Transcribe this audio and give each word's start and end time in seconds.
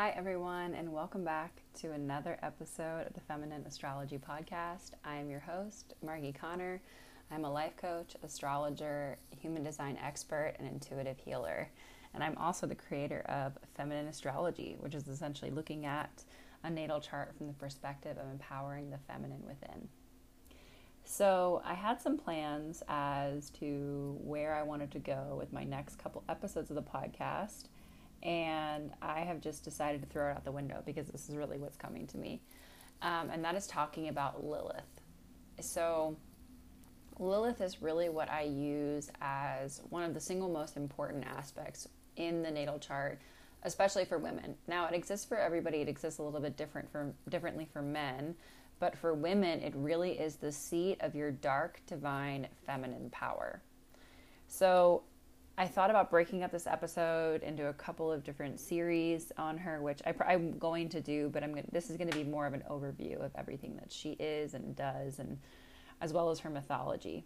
Hi, 0.00 0.14
everyone, 0.16 0.72
and 0.72 0.94
welcome 0.94 1.24
back 1.24 1.60
to 1.80 1.92
another 1.92 2.38
episode 2.42 3.06
of 3.06 3.12
the 3.12 3.20
Feminine 3.20 3.66
Astrology 3.66 4.16
Podcast. 4.16 4.92
I 5.04 5.16
am 5.16 5.28
your 5.28 5.40
host, 5.40 5.92
Margie 6.02 6.32
Connor. 6.32 6.80
I'm 7.30 7.44
a 7.44 7.52
life 7.52 7.76
coach, 7.76 8.16
astrologer, 8.22 9.18
human 9.38 9.62
design 9.62 9.98
expert, 10.02 10.54
and 10.58 10.66
intuitive 10.66 11.18
healer. 11.18 11.68
And 12.14 12.24
I'm 12.24 12.38
also 12.38 12.66
the 12.66 12.74
creator 12.74 13.20
of 13.28 13.58
Feminine 13.74 14.06
Astrology, 14.06 14.74
which 14.80 14.94
is 14.94 15.06
essentially 15.06 15.50
looking 15.50 15.84
at 15.84 16.24
a 16.64 16.70
natal 16.70 17.02
chart 17.02 17.36
from 17.36 17.48
the 17.48 17.52
perspective 17.52 18.16
of 18.16 18.30
empowering 18.30 18.88
the 18.88 18.98
feminine 19.06 19.42
within. 19.46 19.88
So, 21.04 21.60
I 21.62 21.74
had 21.74 22.00
some 22.00 22.16
plans 22.16 22.82
as 22.88 23.50
to 23.50 24.16
where 24.22 24.54
I 24.54 24.62
wanted 24.62 24.92
to 24.92 24.98
go 24.98 25.36
with 25.38 25.52
my 25.52 25.64
next 25.64 25.96
couple 25.96 26.24
episodes 26.26 26.70
of 26.70 26.76
the 26.76 26.82
podcast 26.82 27.64
and 28.22 28.90
I 29.00 29.20
have 29.20 29.40
just 29.40 29.64
decided 29.64 30.02
to 30.02 30.06
throw 30.08 30.28
it 30.28 30.36
out 30.36 30.44
the 30.44 30.52
window 30.52 30.82
because 30.84 31.08
this 31.08 31.28
is 31.28 31.36
really 31.36 31.58
what's 31.58 31.76
coming 31.76 32.06
to 32.08 32.18
me. 32.18 32.40
Um, 33.02 33.30
and 33.30 33.44
that 33.44 33.54
is 33.54 33.66
talking 33.66 34.08
about 34.08 34.44
Lilith. 34.44 35.00
So, 35.60 36.16
Lilith 37.18 37.60
is 37.60 37.82
really 37.82 38.08
what 38.08 38.30
I 38.30 38.42
use 38.42 39.10
as 39.20 39.82
one 39.90 40.02
of 40.02 40.14
the 40.14 40.20
single 40.20 40.48
most 40.48 40.76
important 40.76 41.26
aspects 41.26 41.86
in 42.16 42.42
the 42.42 42.50
natal 42.50 42.78
chart, 42.78 43.20
especially 43.62 44.04
for 44.04 44.18
women. 44.18 44.54
Now, 44.66 44.86
it 44.86 44.94
exists 44.94 45.26
for 45.26 45.38
everybody. 45.38 45.78
It 45.78 45.88
exists 45.88 46.18
a 46.18 46.22
little 46.22 46.40
bit 46.40 46.56
different 46.56 46.90
for 46.90 47.14
differently 47.28 47.66
for 47.72 47.82
men, 47.82 48.34
but 48.78 48.96
for 48.96 49.12
women, 49.12 49.60
it 49.60 49.74
really 49.76 50.12
is 50.12 50.36
the 50.36 50.52
seat 50.52 50.98
of 51.00 51.14
your 51.14 51.30
dark 51.30 51.80
divine 51.86 52.48
feminine 52.66 53.10
power. 53.10 53.62
So, 54.48 55.02
I 55.58 55.66
thought 55.66 55.90
about 55.90 56.10
breaking 56.10 56.42
up 56.42 56.52
this 56.52 56.66
episode 56.66 57.42
into 57.42 57.66
a 57.66 57.72
couple 57.74 58.10
of 58.10 58.24
different 58.24 58.58
series 58.58 59.30
on 59.36 59.58
her, 59.58 59.82
which 59.82 60.00
I, 60.06 60.32
am 60.32 60.58
going 60.58 60.88
to 60.88 61.00
do, 61.02 61.28
but 61.28 61.44
I'm 61.44 61.50
gonna, 61.50 61.66
this 61.70 61.90
is 61.90 61.98
going 61.98 62.10
to 62.10 62.16
be 62.16 62.24
more 62.24 62.46
of 62.46 62.54
an 62.54 62.62
overview 62.70 63.20
of 63.22 63.30
everything 63.36 63.76
that 63.76 63.92
she 63.92 64.12
is 64.12 64.54
and 64.54 64.74
does, 64.74 65.18
and 65.18 65.38
as 66.00 66.14
well 66.14 66.30
as 66.30 66.38
her 66.40 66.50
mythology. 66.50 67.24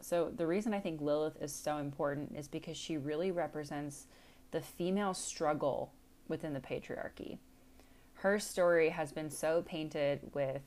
So 0.00 0.32
the 0.34 0.46
reason 0.46 0.72
I 0.72 0.80
think 0.80 1.00
Lilith 1.00 1.40
is 1.42 1.52
so 1.52 1.78
important 1.78 2.34
is 2.36 2.48
because 2.48 2.76
she 2.76 2.96
really 2.96 3.30
represents 3.30 4.06
the 4.52 4.60
female 4.60 5.12
struggle 5.12 5.92
within 6.28 6.54
the 6.54 6.60
patriarchy. 6.60 7.38
Her 8.14 8.38
story 8.38 8.88
has 8.88 9.12
been 9.12 9.30
so 9.30 9.62
painted 9.66 10.20
with 10.32 10.62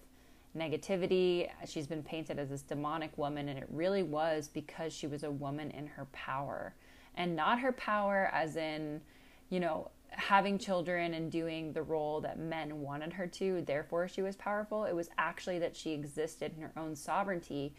negativity. 0.55 1.49
She's 1.65 1.87
been 1.87 2.03
painted 2.03 2.37
as 2.37 2.49
this 2.49 2.61
demonic 2.61 3.17
woman, 3.17 3.49
and 3.49 3.57
it 3.57 3.67
really 3.71 4.03
was 4.03 4.47
because 4.47 4.93
she 4.93 5.07
was 5.07 5.23
a 5.23 5.31
woman 5.31 5.71
in 5.71 5.87
her 5.87 6.05
power 6.11 6.75
and 7.19 7.35
not 7.35 7.59
her 7.59 7.73
power 7.73 8.31
as 8.33 8.55
in, 8.55 9.01
you 9.49 9.59
know, 9.59 9.91
having 10.09 10.57
children 10.57 11.13
and 11.13 11.29
doing 11.29 11.73
the 11.73 11.83
role 11.83 12.21
that 12.21 12.39
men 12.39 12.79
wanted 12.79 13.13
her 13.13 13.27
to, 13.27 13.61
therefore 13.67 14.07
she 14.07 14.21
was 14.21 14.35
powerful. 14.37 14.85
It 14.85 14.95
was 14.95 15.09
actually 15.17 15.59
that 15.59 15.75
she 15.75 15.91
existed 15.91 16.53
in 16.55 16.63
her 16.63 16.71
own 16.77 16.95
sovereignty. 16.95 17.75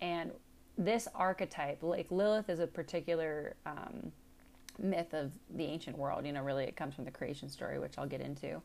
And 0.00 0.30
this 0.78 1.08
archetype, 1.14 1.82
like 1.82 2.10
Lilith, 2.10 2.48
is 2.48 2.60
a 2.60 2.66
particular 2.68 3.56
um, 3.66 4.12
myth 4.78 5.12
of 5.12 5.32
the 5.50 5.64
ancient 5.64 5.98
world. 5.98 6.24
You 6.24 6.32
know, 6.32 6.42
really, 6.42 6.64
it 6.64 6.76
comes 6.76 6.94
from 6.94 7.04
the 7.04 7.10
creation 7.10 7.48
story, 7.48 7.80
which 7.80 7.98
I'll 7.98 8.06
get 8.06 8.20
into. 8.20 8.62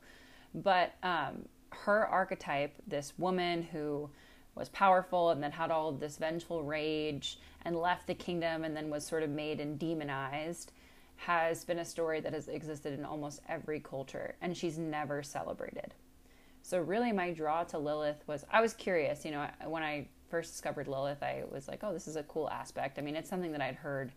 But 0.54 0.94
um, 1.02 1.46
her 1.72 2.06
archetype, 2.08 2.76
this 2.88 3.14
woman 3.18 3.64
who 3.64 4.10
was 4.56 4.70
powerful 4.70 5.30
and 5.30 5.42
then 5.42 5.52
had 5.52 5.72
all 5.72 5.92
this 5.92 6.18
vengeful 6.18 6.64
rage 6.64 7.40
and 7.64 7.76
left 7.76 8.08
the 8.08 8.14
kingdom 8.14 8.64
and 8.64 8.76
then 8.76 8.90
was 8.90 9.06
sort 9.06 9.24
of 9.24 9.30
made 9.30 9.60
and 9.60 9.80
demonized 9.80 10.72
has 11.16 11.66
been 11.66 11.80
a 11.80 11.86
story 11.86 12.22
that 12.22 12.34
has 12.34 12.48
existed 12.48 12.98
in 12.98 13.04
almost 13.04 13.42
every 13.50 13.80
culture 13.80 14.36
and 14.42 14.56
she's 14.56 14.78
never 14.78 15.22
celebrated. 15.22 15.94
So 16.62 16.80
really 16.80 17.12
my 17.12 17.32
draw 17.32 17.64
to 17.66 17.78
Lilith 17.78 18.24
was 18.28 18.46
I 18.52 18.62
was 18.62 18.74
curious, 18.74 19.26
you 19.26 19.32
know, 19.32 19.48
when 19.66 19.84
I 19.84 20.08
first 20.30 20.52
discovered 20.52 20.88
Lilith, 20.88 21.24
I 21.24 21.44
was 21.52 21.68
like, 21.68 21.84
"Oh, 21.84 21.92
this 21.92 22.08
is 22.08 22.16
a 22.16 22.24
cool 22.24 22.50
aspect." 22.50 23.00
I 23.00 23.02
mean, 23.02 23.16
it's 23.16 23.30
something 23.30 23.52
that 23.54 23.62
I'd 23.62 23.76
heard 23.76 24.12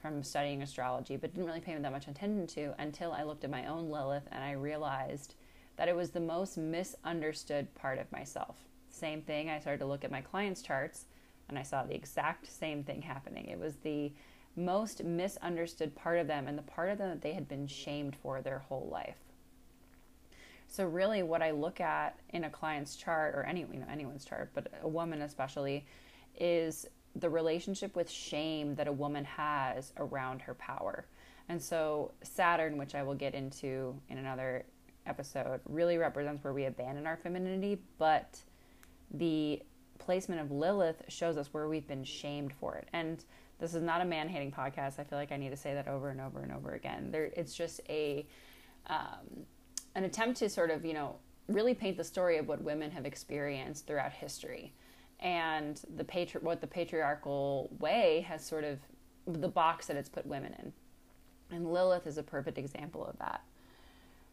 from 0.00 0.22
studying 0.22 0.62
astrology, 0.62 1.16
but 1.16 1.32
didn't 1.32 1.46
really 1.46 1.60
pay 1.60 1.76
that 1.76 1.92
much 1.92 2.08
attention 2.08 2.46
to 2.48 2.74
until 2.78 3.12
I 3.12 3.22
looked 3.22 3.44
at 3.44 3.50
my 3.50 3.66
own 3.66 3.88
Lilith 3.88 4.26
and 4.32 4.42
I 4.42 4.52
realized 4.52 5.34
that 5.76 5.88
it 5.88 5.94
was 5.94 6.10
the 6.10 6.20
most 6.20 6.58
misunderstood 6.58 7.72
part 7.74 7.98
of 7.98 8.10
myself. 8.10 8.56
Same 8.92 9.22
thing, 9.22 9.50
I 9.50 9.58
started 9.58 9.78
to 9.78 9.86
look 9.86 10.04
at 10.04 10.10
my 10.10 10.20
clients' 10.20 10.62
charts 10.62 11.06
and 11.48 11.58
I 11.58 11.62
saw 11.62 11.82
the 11.82 11.94
exact 11.94 12.46
same 12.46 12.84
thing 12.84 13.02
happening. 13.02 13.46
It 13.46 13.58
was 13.58 13.76
the 13.76 14.12
most 14.54 15.02
misunderstood 15.02 15.94
part 15.96 16.18
of 16.18 16.26
them 16.26 16.46
and 16.46 16.56
the 16.56 16.62
part 16.62 16.90
of 16.90 16.98
them 16.98 17.08
that 17.08 17.22
they 17.22 17.32
had 17.32 17.48
been 17.48 17.66
shamed 17.66 18.14
for 18.16 18.40
their 18.40 18.60
whole 18.60 18.88
life. 18.92 19.18
So 20.68 20.86
really 20.86 21.22
what 21.22 21.42
I 21.42 21.50
look 21.50 21.80
at 21.80 22.18
in 22.30 22.44
a 22.44 22.50
client's 22.50 22.96
chart 22.96 23.34
or 23.34 23.44
any 23.44 23.60
you 23.60 23.80
know 23.80 23.86
anyone's 23.90 24.24
chart, 24.24 24.50
but 24.54 24.68
a 24.82 24.88
woman 24.88 25.22
especially 25.22 25.86
is 26.38 26.86
the 27.16 27.28
relationship 27.28 27.94
with 27.94 28.10
shame 28.10 28.74
that 28.76 28.88
a 28.88 28.92
woman 28.92 29.24
has 29.24 29.92
around 29.98 30.40
her 30.42 30.54
power. 30.54 31.06
And 31.48 31.60
so 31.60 32.12
Saturn, 32.22 32.78
which 32.78 32.94
I 32.94 33.02
will 33.02 33.14
get 33.14 33.34
into 33.34 33.94
in 34.08 34.18
another 34.18 34.64
episode, 35.04 35.60
really 35.68 35.98
represents 35.98 36.42
where 36.44 36.52
we 36.52 36.64
abandon 36.64 37.06
our 37.06 37.16
femininity, 37.16 37.78
but 37.98 38.38
the 39.12 39.62
placement 39.98 40.40
of 40.40 40.50
Lilith 40.50 41.02
shows 41.08 41.36
us 41.36 41.48
where 41.52 41.68
we've 41.68 41.86
been 41.86 42.04
shamed 42.04 42.52
for 42.52 42.76
it. 42.76 42.88
And 42.92 43.24
this 43.58 43.74
is 43.74 43.82
not 43.82 44.00
a 44.00 44.04
man 44.04 44.28
hating 44.28 44.50
podcast. 44.50 44.98
I 44.98 45.04
feel 45.04 45.18
like 45.18 45.30
I 45.30 45.36
need 45.36 45.50
to 45.50 45.56
say 45.56 45.74
that 45.74 45.86
over 45.86 46.10
and 46.10 46.20
over 46.20 46.40
and 46.40 46.52
over 46.52 46.72
again. 46.72 47.10
There, 47.12 47.30
it's 47.36 47.54
just 47.54 47.80
a 47.88 48.26
um, 48.88 49.46
an 49.94 50.04
attempt 50.04 50.38
to 50.38 50.48
sort 50.48 50.70
of 50.70 50.84
you 50.84 50.94
know 50.94 51.16
really 51.48 51.74
paint 51.74 51.96
the 51.96 52.04
story 52.04 52.38
of 52.38 52.48
what 52.48 52.62
women 52.62 52.90
have 52.90 53.06
experienced 53.06 53.86
throughout 53.86 54.12
history, 54.12 54.72
and 55.20 55.80
the 55.96 56.04
patri- 56.04 56.40
what 56.40 56.60
the 56.60 56.66
patriarchal 56.66 57.70
way 57.78 58.26
has 58.28 58.44
sort 58.44 58.64
of 58.64 58.78
the 59.26 59.48
box 59.48 59.86
that 59.86 59.96
it's 59.96 60.08
put 60.08 60.26
women 60.26 60.54
in. 60.58 60.72
And 61.56 61.72
Lilith 61.72 62.06
is 62.06 62.18
a 62.18 62.22
perfect 62.22 62.58
example 62.58 63.06
of 63.06 63.16
that. 63.18 63.42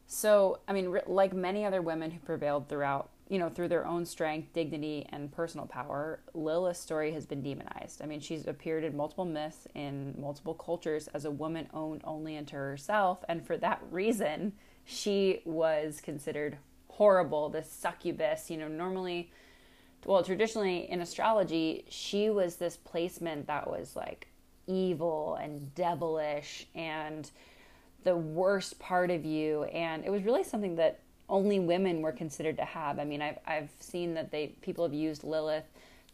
So, 0.07 0.59
I 0.67 0.73
mean, 0.73 0.97
like 1.05 1.33
many 1.33 1.65
other 1.65 1.83
women 1.83 2.09
who 2.09 2.19
prevailed 2.19 2.67
throughout 2.67 3.11
you 3.29 3.37
know, 3.37 3.47
through 3.47 3.67
their 3.67 3.85
own 3.85 4.05
strength, 4.05 4.53
dignity, 4.53 5.05
and 5.09 5.31
personal 5.31 5.67
power, 5.67 6.19
Lilith's 6.33 6.79
story 6.79 7.11
has 7.11 7.27
been 7.27 7.43
demonized. 7.43 8.01
I 8.01 8.07
mean, 8.07 8.19
she's 8.19 8.47
appeared 8.47 8.83
in 8.83 8.97
multiple 8.97 9.23
myths 9.23 9.67
in 9.75 10.15
multiple 10.19 10.55
cultures 10.55 11.07
as 11.09 11.25
a 11.25 11.31
woman 11.31 11.69
owned 11.71 12.01
only 12.03 12.37
unto 12.37 12.55
herself, 12.55 13.23
and 13.29 13.45
for 13.45 13.55
that 13.57 13.81
reason, 13.91 14.53
she 14.83 15.41
was 15.45 16.01
considered 16.01 16.57
horrible, 16.87 17.49
this 17.49 17.71
succubus. 17.71 18.49
You 18.49 18.57
know, 18.57 18.67
normally, 18.67 19.31
well, 20.05 20.23
traditionally 20.23 20.89
in 20.89 20.99
astrology, 20.99 21.85
she 21.89 22.31
was 22.31 22.55
this 22.55 22.77
placement 22.77 23.45
that 23.45 23.69
was 23.69 23.95
like 23.95 24.27
evil 24.65 25.35
and 25.35 25.73
devilish 25.75 26.67
and 26.73 27.29
the 28.03 28.15
worst 28.15 28.79
part 28.79 29.11
of 29.11 29.23
you, 29.23 29.65
and 29.65 30.03
it 30.03 30.09
was 30.09 30.23
really 30.23 30.43
something 30.43 30.77
that 30.77 31.01
only 31.29 31.59
women 31.59 32.01
were 32.01 32.11
considered 32.11 32.57
to 32.57 32.65
have. 32.65 32.99
I 32.99 33.05
mean, 33.05 33.21
I've 33.21 33.37
I've 33.45 33.69
seen 33.79 34.13
that 34.15 34.31
they 34.31 34.55
people 34.61 34.83
have 34.83 34.93
used 34.93 35.23
Lilith 35.23 35.65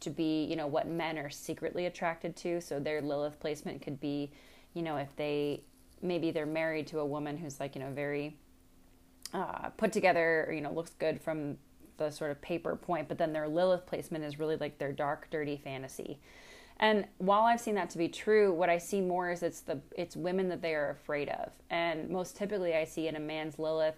to 0.02 0.09
be, 0.09 0.44
you 0.44 0.56
know, 0.56 0.68
what 0.68 0.88
men 0.88 1.18
are 1.18 1.30
secretly 1.30 1.86
attracted 1.86 2.36
to. 2.38 2.62
So 2.62 2.80
their 2.80 3.02
Lilith 3.02 3.40
placement 3.40 3.81
could 3.81 4.00
be, 4.00 4.31
you 4.74 4.81
know, 4.81 4.98
if 4.98 5.16
they 5.16 5.62
maybe 6.02 6.31
they're 6.31 6.46
married 6.46 6.88
to 6.88 7.00
a 7.00 7.06
woman 7.06 7.38
who's 7.38 7.59
like, 7.59 7.76
you 7.76 7.81
know, 7.81 7.92
very 7.92 8.36
uh, 9.34 9.70
put 9.78 9.92
together, 9.92 10.52
you 10.53 10.62
know, 10.62 10.72
looks 10.72 10.92
good 11.00 11.22
from 11.22 11.58
the 11.97 12.09
sort 12.12 12.32
of 12.32 12.42
paper 12.42 12.76
point, 12.76 13.08
but 13.08 13.18
then 13.18 13.32
their 13.32 13.47
Lilith 13.47 13.86
placement 13.86 14.24
is 14.24 14.38
really 14.38 14.58
like 14.58 14.78
their 14.78 14.91
dark, 14.91 15.28
dirty 15.32 15.58
fantasy. 15.58 16.20
And 16.78 17.06
while 17.20 17.44
I've 17.44 17.61
seen 17.61 17.76
that 17.76 17.90
to 17.91 17.97
be 17.97 18.09
true, 18.09 18.53
what 18.53 18.70
I 18.70 18.78
see 18.78 19.00
more 19.00 19.32
is 19.32 19.44
it's 19.44 19.61
the 19.61 19.79
it's 19.97 20.16
women 20.16 20.50
that 20.50 20.61
they 20.61 20.76
are 20.76 20.90
afraid 20.90 21.29
of. 21.29 21.52
And 21.70 22.09
most 22.09 22.35
typically 22.35 22.76
I 22.76 22.84
see 22.84 23.08
in 23.08 23.16
a 23.16 23.20
man's 23.20 23.58
Lilith 23.58 23.96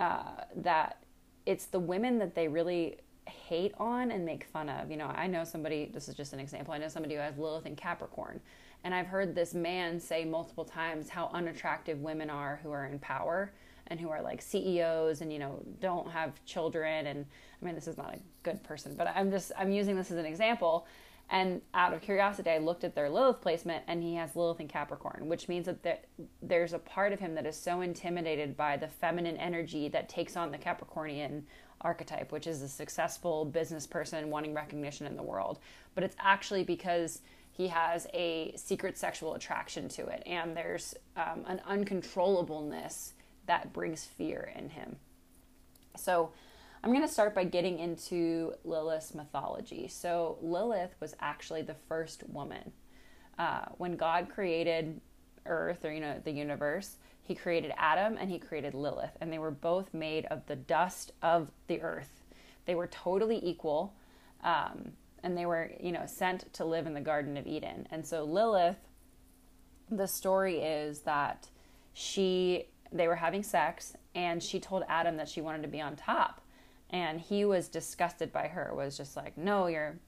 uh, 0.00 0.44
that 0.56 1.04
it's 1.46 1.66
the 1.66 1.78
women 1.78 2.18
that 2.18 2.34
they 2.34 2.48
really 2.48 2.96
hate 3.28 3.74
on 3.78 4.10
and 4.10 4.24
make 4.24 4.44
fun 4.44 4.68
of. 4.68 4.90
You 4.90 4.96
know, 4.96 5.06
I 5.06 5.26
know 5.26 5.44
somebody, 5.44 5.90
this 5.92 6.08
is 6.08 6.14
just 6.14 6.32
an 6.32 6.40
example, 6.40 6.74
I 6.74 6.78
know 6.78 6.88
somebody 6.88 7.14
who 7.14 7.20
has 7.20 7.36
Lilith 7.38 7.66
and 7.66 7.76
Capricorn. 7.76 8.40
And 8.82 8.94
I've 8.94 9.06
heard 9.06 9.34
this 9.34 9.52
man 9.52 10.00
say 10.00 10.24
multiple 10.24 10.64
times 10.64 11.10
how 11.10 11.30
unattractive 11.34 12.00
women 12.00 12.30
are 12.30 12.60
who 12.62 12.70
are 12.70 12.86
in 12.86 12.98
power 12.98 13.52
and 13.88 14.00
who 14.00 14.08
are 14.08 14.22
like 14.22 14.40
CEOs 14.40 15.20
and, 15.20 15.30
you 15.30 15.38
know, 15.38 15.62
don't 15.80 16.10
have 16.10 16.42
children. 16.46 17.06
And 17.06 17.26
I 17.60 17.64
mean, 17.64 17.74
this 17.74 17.86
is 17.86 17.98
not 17.98 18.14
a 18.14 18.18
good 18.42 18.62
person, 18.62 18.94
but 18.96 19.12
I'm 19.14 19.30
just, 19.30 19.52
I'm 19.58 19.70
using 19.70 19.96
this 19.96 20.10
as 20.10 20.16
an 20.16 20.24
example. 20.24 20.86
And 21.32 21.62
out 21.74 21.94
of 21.94 22.02
curiosity, 22.02 22.50
I 22.50 22.58
looked 22.58 22.82
at 22.82 22.96
their 22.96 23.08
Lilith 23.08 23.40
placement, 23.40 23.84
and 23.86 24.02
he 24.02 24.16
has 24.16 24.34
Lilith 24.34 24.58
in 24.58 24.66
Capricorn, 24.66 25.28
which 25.28 25.48
means 25.48 25.66
that 25.66 25.80
there, 25.84 26.00
there's 26.42 26.72
a 26.72 26.78
part 26.78 27.12
of 27.12 27.20
him 27.20 27.36
that 27.36 27.46
is 27.46 27.56
so 27.56 27.82
intimidated 27.82 28.56
by 28.56 28.76
the 28.76 28.88
feminine 28.88 29.36
energy 29.36 29.88
that 29.88 30.08
takes 30.08 30.36
on 30.36 30.50
the 30.50 30.58
Capricornian 30.58 31.42
archetype, 31.82 32.32
which 32.32 32.48
is 32.48 32.62
a 32.62 32.68
successful 32.68 33.44
business 33.44 33.86
person 33.86 34.28
wanting 34.28 34.54
recognition 34.54 35.06
in 35.06 35.16
the 35.16 35.22
world. 35.22 35.60
But 35.94 36.02
it's 36.02 36.16
actually 36.18 36.64
because 36.64 37.22
he 37.52 37.68
has 37.68 38.08
a 38.12 38.52
secret 38.56 38.98
sexual 38.98 39.34
attraction 39.34 39.88
to 39.90 40.06
it, 40.08 40.24
and 40.26 40.56
there's 40.56 40.96
um, 41.16 41.44
an 41.46 41.60
uncontrollableness 41.68 43.12
that 43.46 43.72
brings 43.72 44.04
fear 44.04 44.52
in 44.56 44.70
him. 44.70 44.96
So 45.96 46.32
I'm 46.82 46.90
going 46.90 47.06
to 47.06 47.12
start 47.12 47.34
by 47.34 47.44
getting 47.44 47.78
into 47.78 48.54
Lilith's 48.64 49.14
mythology. 49.14 49.86
So 49.88 50.38
Lilith 50.40 50.94
was 50.98 51.14
actually 51.20 51.62
the 51.62 51.76
first 51.88 52.24
woman. 52.28 52.72
Uh, 53.38 53.66
when 53.76 53.96
God 53.96 54.28
created 54.30 55.00
Earth 55.46 55.84
or 55.84 55.92
you 55.92 56.00
know 56.00 56.20
the 56.24 56.30
universe, 56.30 56.96
He 57.22 57.34
created 57.34 57.72
Adam 57.76 58.16
and 58.18 58.30
He 58.30 58.38
created 58.38 58.74
Lilith, 58.74 59.16
and 59.20 59.32
they 59.32 59.38
were 59.38 59.50
both 59.50 59.92
made 59.92 60.26
of 60.26 60.46
the 60.46 60.56
dust 60.56 61.12
of 61.22 61.50
the 61.66 61.80
earth. 61.80 62.24
They 62.66 62.74
were 62.74 62.86
totally 62.86 63.40
equal, 63.42 63.94
um, 64.42 64.92
and 65.22 65.36
they 65.36 65.46
were 65.46 65.72
you 65.80 65.92
know 65.92 66.04
sent 66.06 66.52
to 66.54 66.64
live 66.64 66.86
in 66.86 66.94
the 66.94 67.00
Garden 67.00 67.36
of 67.36 67.46
Eden. 67.46 67.86
And 67.90 68.06
so 68.06 68.24
Lilith, 68.24 68.76
the 69.90 70.06
story 70.06 70.60
is 70.60 71.00
that 71.00 71.48
she 71.92 72.66
they 72.92 73.06
were 73.06 73.16
having 73.16 73.42
sex, 73.42 73.94
and 74.14 74.42
she 74.42 74.60
told 74.60 74.82
Adam 74.88 75.16
that 75.16 75.28
she 75.28 75.40
wanted 75.40 75.62
to 75.62 75.68
be 75.68 75.80
on 75.80 75.96
top, 75.96 76.40
and 76.90 77.20
he 77.20 77.44
was 77.44 77.68
disgusted 77.68 78.32
by 78.32 78.48
her. 78.48 78.72
Was 78.74 78.96
just 78.96 79.16
like, 79.16 79.36
no, 79.38 79.66
you're 79.66 79.98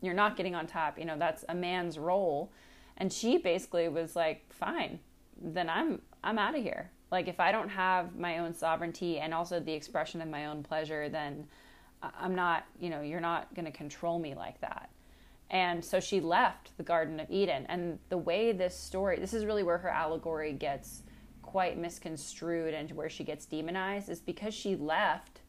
you're 0.00 0.14
not 0.14 0.36
getting 0.36 0.54
on 0.54 0.66
top. 0.66 0.98
You 0.98 1.04
know 1.04 1.18
that's 1.18 1.44
a 1.48 1.54
man's 1.54 1.98
role 1.98 2.52
and 2.96 3.12
she 3.12 3.38
basically 3.38 3.88
was 3.88 4.14
like 4.14 4.44
fine 4.52 4.98
then 5.40 5.68
i'm 5.68 6.00
i'm 6.22 6.38
out 6.38 6.56
of 6.56 6.62
here 6.62 6.90
like 7.10 7.28
if 7.28 7.40
i 7.40 7.50
don't 7.50 7.68
have 7.68 8.16
my 8.16 8.38
own 8.38 8.54
sovereignty 8.54 9.18
and 9.18 9.32
also 9.32 9.58
the 9.60 9.72
expression 9.72 10.20
of 10.20 10.28
my 10.28 10.46
own 10.46 10.62
pleasure 10.62 11.08
then 11.08 11.46
i'm 12.02 12.34
not 12.34 12.64
you 12.78 12.90
know 12.90 13.00
you're 13.00 13.20
not 13.20 13.52
going 13.54 13.64
to 13.64 13.72
control 13.72 14.18
me 14.18 14.34
like 14.34 14.60
that 14.60 14.90
and 15.50 15.84
so 15.84 16.00
she 16.00 16.20
left 16.20 16.76
the 16.76 16.82
garden 16.82 17.18
of 17.20 17.30
eden 17.30 17.66
and 17.68 17.98
the 18.08 18.18
way 18.18 18.52
this 18.52 18.76
story 18.76 19.18
this 19.18 19.34
is 19.34 19.44
really 19.44 19.62
where 19.62 19.78
her 19.78 19.90
allegory 19.90 20.52
gets 20.52 21.02
quite 21.42 21.76
misconstrued 21.78 22.72
and 22.72 22.90
where 22.92 23.10
she 23.10 23.24
gets 23.24 23.46
demonized 23.46 24.08
is 24.08 24.20
because 24.20 24.54
she 24.54 24.76
left 24.76 25.40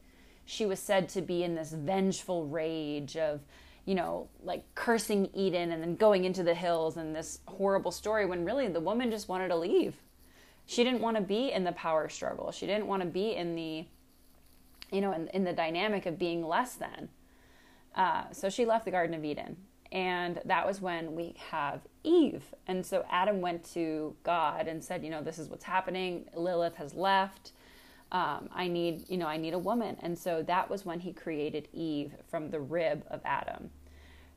she 0.44 0.66
was 0.66 0.78
said 0.78 1.08
to 1.10 1.22
be 1.22 1.42
in 1.42 1.54
this 1.54 1.72
vengeful 1.72 2.46
rage 2.46 3.16
of 3.16 3.40
you 3.84 3.94
know, 3.94 4.28
like 4.42 4.64
cursing 4.74 5.28
Eden 5.34 5.72
and 5.72 5.82
then 5.82 5.96
going 5.96 6.24
into 6.24 6.42
the 6.42 6.54
hills 6.54 6.96
and 6.96 7.14
this 7.14 7.40
horrible 7.46 7.90
story 7.90 8.24
when 8.24 8.44
really 8.44 8.66
the 8.68 8.80
woman 8.80 9.10
just 9.10 9.28
wanted 9.28 9.48
to 9.48 9.56
leave. 9.56 9.96
She 10.66 10.82
didn't 10.84 11.00
want 11.00 11.16
to 11.16 11.22
be 11.22 11.52
in 11.52 11.64
the 11.64 11.72
power 11.72 12.08
struggle. 12.08 12.50
She 12.50 12.66
didn't 12.66 12.86
want 12.86 13.02
to 13.02 13.08
be 13.08 13.34
in 13.34 13.54
the, 13.54 13.84
you 14.90 15.00
know, 15.02 15.12
in, 15.12 15.28
in 15.28 15.44
the 15.44 15.52
dynamic 15.52 16.06
of 16.06 16.18
being 16.18 16.46
less 16.46 16.74
than. 16.74 17.10
Uh, 17.94 18.24
so 18.32 18.48
she 18.48 18.64
left 18.64 18.86
the 18.86 18.90
Garden 18.90 19.14
of 19.14 19.24
Eden. 19.24 19.56
And 19.92 20.40
that 20.46 20.66
was 20.66 20.80
when 20.80 21.14
we 21.14 21.34
have 21.50 21.82
Eve. 22.02 22.42
And 22.66 22.84
so 22.84 23.04
Adam 23.10 23.42
went 23.42 23.70
to 23.74 24.16
God 24.24 24.66
and 24.66 24.82
said, 24.82 25.04
you 25.04 25.10
know, 25.10 25.22
this 25.22 25.38
is 25.38 25.48
what's 25.48 25.64
happening. 25.64 26.24
Lilith 26.34 26.76
has 26.76 26.94
left. 26.94 27.52
Um, 28.14 28.48
I 28.54 28.68
need, 28.68 29.10
you 29.10 29.18
know, 29.18 29.26
I 29.26 29.36
need 29.36 29.54
a 29.54 29.58
woman. 29.58 29.96
And 30.00 30.16
so 30.16 30.42
that 30.44 30.70
was 30.70 30.86
when 30.86 31.00
he 31.00 31.12
created 31.12 31.68
Eve 31.72 32.12
from 32.28 32.48
the 32.48 32.60
rib 32.60 33.04
of 33.10 33.20
Adam. 33.24 33.70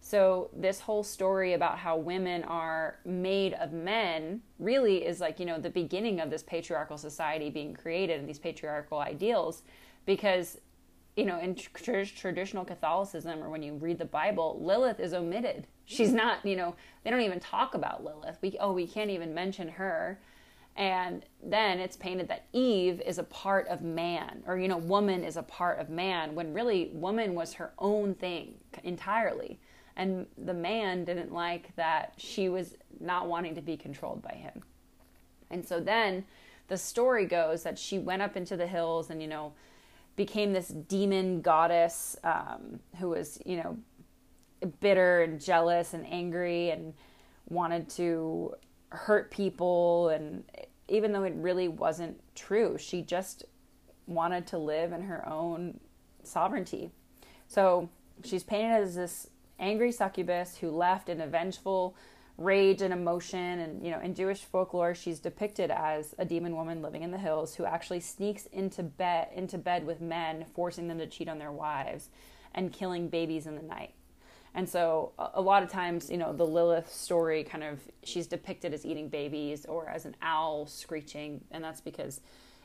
So 0.01 0.49
this 0.51 0.79
whole 0.79 1.03
story 1.03 1.53
about 1.53 1.77
how 1.77 1.95
women 1.95 2.43
are 2.45 2.97
made 3.05 3.53
of 3.53 3.73
men 3.73 4.41
really 4.57 5.05
is 5.05 5.19
like, 5.19 5.39
you 5.39 5.45
know, 5.45 5.59
the 5.59 5.69
beginning 5.69 6.19
of 6.19 6.31
this 6.31 6.41
patriarchal 6.41 6.97
society 6.97 7.51
being 7.51 7.75
created 7.75 8.19
and 8.19 8.27
these 8.27 8.39
patriarchal 8.39 8.97
ideals 8.97 9.61
because 10.07 10.57
you 11.15 11.25
know, 11.25 11.39
in 11.39 11.55
tr- 11.55 12.03
traditional 12.05 12.63
Catholicism 12.63 13.43
or 13.43 13.49
when 13.49 13.63
you 13.63 13.73
read 13.73 13.97
the 13.97 14.05
Bible, 14.05 14.59
Lilith 14.61 14.99
is 14.99 15.15
omitted. 15.15 15.65
She's 15.85 16.13
not, 16.13 16.45
you 16.45 16.55
know, 16.55 16.75
they 17.03 17.09
don't 17.09 17.21
even 17.21 17.39
talk 17.39 17.73
about 17.73 18.03
Lilith. 18.03 18.37
We 18.41 18.55
oh, 18.59 18.71
we 18.71 18.85
can't 18.85 19.09
even 19.09 19.33
mention 19.33 19.67
her. 19.67 20.19
And 20.77 21.25
then 21.43 21.79
it's 21.79 21.97
painted 21.97 22.27
that 22.27 22.45
Eve 22.53 23.01
is 23.01 23.17
a 23.17 23.23
part 23.23 23.67
of 23.67 23.81
man, 23.81 24.43
or, 24.45 24.59
you 24.59 24.67
know, 24.67 24.77
woman 24.77 25.23
is 25.23 25.35
a 25.35 25.43
part 25.43 25.79
of 25.79 25.89
man, 25.89 26.35
when 26.35 26.53
really 26.53 26.91
woman 26.93 27.33
was 27.33 27.53
her 27.53 27.71
own 27.79 28.13
thing 28.13 28.53
entirely. 28.83 29.59
And 29.95 30.27
the 30.37 30.53
man 30.53 31.03
didn't 31.03 31.33
like 31.33 31.75
that 31.77 32.13
she 32.17 32.47
was 32.47 32.75
not 32.99 33.27
wanting 33.27 33.55
to 33.55 33.61
be 33.61 33.75
controlled 33.75 34.21
by 34.21 34.33
him. 34.33 34.61
And 35.49 35.67
so 35.67 35.79
then 35.79 36.25
the 36.67 36.77
story 36.77 37.25
goes 37.25 37.63
that 37.63 37.79
she 37.79 37.97
went 37.97 38.21
up 38.21 38.37
into 38.37 38.55
the 38.55 38.67
hills 38.67 39.09
and, 39.09 39.19
you 39.19 39.27
know, 39.27 39.53
became 40.15 40.53
this 40.53 40.67
demon 40.67 41.41
goddess 41.41 42.15
um, 42.23 42.79
who 42.99 43.09
was, 43.09 43.39
you 43.45 43.57
know, 43.57 43.77
bitter 44.79 45.23
and 45.23 45.41
jealous 45.41 45.95
and 45.95 46.05
angry 46.05 46.69
and 46.69 46.93
wanted 47.49 47.89
to 47.89 48.53
hurt 48.89 49.31
people 49.31 50.09
and 50.09 50.43
even 50.87 51.11
though 51.11 51.23
it 51.23 51.33
really 51.35 51.67
wasn't 51.67 52.19
true 52.35 52.77
she 52.77 53.01
just 53.01 53.43
wanted 54.07 54.47
to 54.47 54.57
live 54.57 54.93
in 54.93 55.01
her 55.03 55.27
own 55.27 55.79
sovereignty. 56.23 56.91
So 57.47 57.89
she's 58.23 58.43
painted 58.43 58.81
as 58.81 58.95
this 58.95 59.29
angry 59.59 59.91
succubus 59.91 60.57
who 60.57 60.71
left 60.71 61.09
in 61.09 61.21
a 61.21 61.27
vengeful 61.27 61.95
rage 62.37 62.83
and 62.83 62.93
emotion 62.93 63.59
and 63.59 63.83
you 63.83 63.89
know 63.89 63.99
in 63.99 64.13
jewish 64.13 64.41
folklore 64.41 64.93
she's 64.93 65.19
depicted 65.19 65.71
as 65.71 66.13
a 66.19 66.25
demon 66.25 66.55
woman 66.55 66.83
living 66.83 67.01
in 67.01 67.09
the 67.09 67.17
hills 67.17 67.55
who 67.55 67.65
actually 67.65 67.99
sneaks 67.99 68.45
into 68.47 68.83
bed 68.83 69.27
into 69.33 69.57
bed 69.57 69.83
with 69.83 70.01
men 70.01 70.45
forcing 70.53 70.87
them 70.87 70.99
to 70.99 71.07
cheat 71.07 71.27
on 71.27 71.39
their 71.39 71.51
wives 71.51 72.09
and 72.53 72.71
killing 72.71 73.09
babies 73.09 73.47
in 73.47 73.55
the 73.55 73.61
night 73.63 73.95
and 74.57 74.67
so 74.67 75.11
a 75.19 75.39
lot 75.39 75.61
of 75.61 75.69
times, 75.69 76.09
you 76.09 76.17
know, 76.17 76.33
the 76.33 76.43
Lilith 76.43 76.91
story 76.91 77.43
kind 77.43 77.63
of 77.63 77.79
she's 78.03 78.25
depicted 78.25 78.73
as 78.73 78.87
eating 78.87 79.07
babies 79.07 79.67
or 79.67 79.87
as 79.87 80.05
an 80.05 80.15
owl 80.23 80.65
screeching, 80.65 81.41
and 81.51 81.63
that's 81.63 81.79
because 81.79 82.21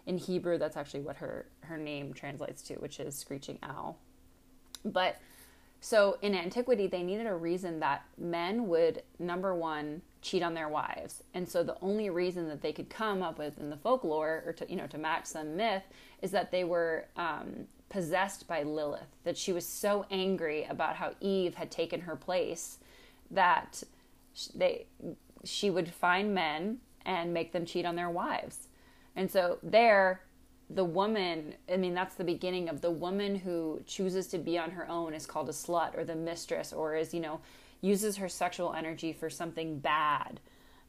in 0.06 0.16
Hebrew 0.16 0.56
that's 0.56 0.78
actually 0.78 1.02
what 1.02 1.16
her 1.16 1.44
her 1.60 1.76
name 1.76 2.14
translates 2.14 2.62
to, 2.62 2.76
which 2.76 2.98
is 2.98 3.14
screeching 3.14 3.58
owl. 3.62 3.98
But 4.86 5.20
so 5.82 6.16
in 6.22 6.34
antiquity 6.34 6.86
they 6.86 7.02
needed 7.02 7.26
a 7.26 7.34
reason 7.34 7.78
that 7.80 8.04
men 8.16 8.68
would 8.68 9.02
number 9.18 9.54
1 9.54 10.00
cheat 10.22 10.42
on 10.42 10.54
their 10.54 10.70
wives. 10.70 11.22
And 11.34 11.46
so 11.46 11.62
the 11.62 11.76
only 11.82 12.08
reason 12.08 12.48
that 12.48 12.62
they 12.62 12.72
could 12.72 12.88
come 12.88 13.22
up 13.22 13.38
with 13.38 13.58
in 13.58 13.68
the 13.68 13.76
folklore 13.76 14.42
or 14.46 14.54
to 14.54 14.66
you 14.66 14.76
know 14.76 14.86
to 14.86 14.96
match 14.96 15.26
some 15.26 15.56
myth 15.56 15.82
is 16.22 16.30
that 16.30 16.52
they 16.52 16.64
were 16.64 17.04
um, 17.16 17.66
possessed 17.92 18.48
by 18.48 18.62
Lilith, 18.62 19.18
that 19.22 19.36
she 19.36 19.52
was 19.52 19.66
so 19.66 20.06
angry 20.10 20.64
about 20.64 20.96
how 20.96 21.12
Eve 21.20 21.56
had 21.56 21.70
taken 21.70 22.00
her 22.00 22.16
place 22.16 22.78
that 23.30 23.82
they 24.54 24.86
she 25.44 25.68
would 25.68 25.92
find 25.92 26.34
men 26.34 26.78
and 27.04 27.34
make 27.34 27.52
them 27.52 27.66
cheat 27.66 27.84
on 27.84 27.94
their 27.94 28.08
wives. 28.08 28.68
And 29.14 29.30
so 29.30 29.58
there 29.62 30.22
the 30.70 30.84
woman, 30.84 31.54
I 31.70 31.76
mean 31.76 31.92
that's 31.92 32.14
the 32.14 32.24
beginning 32.24 32.70
of 32.70 32.80
the 32.80 32.90
woman 32.90 33.36
who 33.36 33.82
chooses 33.86 34.26
to 34.28 34.38
be 34.38 34.58
on 34.58 34.70
her 34.70 34.88
own 34.88 35.12
is 35.12 35.26
called 35.26 35.50
a 35.50 35.52
slut 35.52 35.96
or 35.96 36.02
the 36.02 36.16
mistress 36.16 36.72
or 36.72 36.96
is, 36.96 37.12
you 37.12 37.20
know, 37.20 37.40
uses 37.82 38.16
her 38.16 38.28
sexual 38.28 38.72
energy 38.72 39.12
for 39.12 39.28
something 39.28 39.80
bad. 39.80 40.40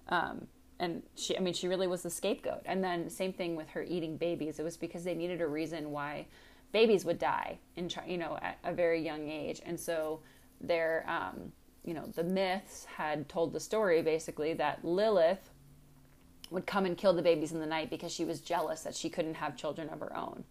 Um, 0.07 0.47
and 0.79 1.03
she, 1.15 1.35
I 1.37 1.41
mean, 1.41 1.53
she 1.53 1.67
really 1.67 1.87
was 1.87 2.03
the 2.03 2.09
scapegoat. 2.09 2.61
And 2.65 2.81
then 2.81 3.09
same 3.09 3.33
thing 3.33 3.57
with 3.57 3.69
her 3.71 3.83
eating 3.83 4.15
babies. 4.15 4.57
It 4.57 4.63
was 4.63 4.77
because 4.77 5.03
they 5.03 5.15
needed 5.15 5.41
a 5.41 5.47
reason 5.47 5.91
why 5.91 6.27
babies 6.73 7.05
would 7.05 7.19
die 7.19 7.57
in 7.77 7.89
you 8.05 8.17
know 8.17 8.37
at 8.41 8.57
a 8.65 8.73
very 8.73 9.01
young 9.01 9.29
age, 9.29 9.61
and 9.65 9.79
so 9.79 10.19
their 10.59 11.05
um, 11.07 11.53
you 11.85 11.93
know 11.93 12.05
the 12.15 12.23
myths 12.23 12.85
had 12.85 13.29
told 13.29 13.53
the 13.53 13.59
story 13.59 14.01
basically 14.01 14.53
that 14.55 14.83
Lilith 14.83 15.51
would 16.49 16.65
come 16.67 16.85
and 16.85 16.97
kill 16.97 17.13
the 17.13 17.21
babies 17.21 17.53
in 17.53 17.59
the 17.59 17.65
night 17.65 17.89
because 17.89 18.11
she 18.11 18.25
was 18.25 18.41
jealous 18.41 18.81
that 18.81 18.93
she 18.93 19.09
couldn't 19.09 19.35
have 19.35 19.55
children 19.55 19.87
of 19.89 19.99
her 20.01 20.15
own. 20.15 20.43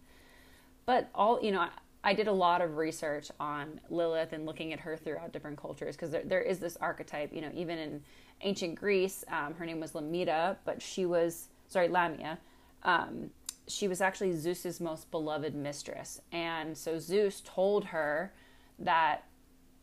But 0.85 1.09
all 1.13 1.39
you 1.43 1.51
know, 1.51 1.61
I, 1.61 1.69
I 2.03 2.13
did 2.13 2.27
a 2.27 2.33
lot 2.33 2.61
of 2.61 2.77
research 2.77 3.29
on 3.39 3.79
Lilith 3.89 4.33
and 4.33 4.45
looking 4.45 4.73
at 4.73 4.79
her 4.79 4.97
throughout 4.97 5.31
different 5.31 5.57
cultures 5.57 5.95
because 5.95 6.09
there, 6.09 6.23
there 6.25 6.41
is 6.41 6.59
this 6.59 6.77
archetype. 6.77 7.33
You 7.33 7.41
know, 7.41 7.51
even 7.53 7.77
in 7.77 8.01
ancient 8.41 8.75
Greece, 8.75 9.23
um, 9.29 9.53
her 9.55 9.65
name 9.65 9.79
was 9.79 9.93
Lamita, 9.93 10.57
but 10.65 10.81
she 10.81 11.05
was 11.05 11.49
sorry 11.67 11.89
Lamia. 11.89 12.37
Um, 12.83 13.29
she 13.67 13.87
was 13.87 14.01
actually 14.01 14.33
Zeus's 14.33 14.79
most 14.79 15.09
beloved 15.11 15.55
mistress. 15.55 16.21
And 16.31 16.77
so 16.77 16.99
Zeus 16.99 17.41
told 17.45 17.85
her 17.85 18.33
that 18.79 19.23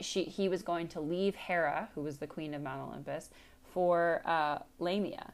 she 0.00 0.24
he 0.24 0.48
was 0.48 0.62
going 0.62 0.88
to 0.88 1.00
leave 1.00 1.34
Hera, 1.34 1.88
who 1.94 2.02
was 2.02 2.18
the 2.18 2.26
queen 2.26 2.54
of 2.54 2.62
Mount 2.62 2.88
Olympus, 2.88 3.30
for 3.72 4.22
uh, 4.24 4.58
Lamia. 4.78 5.32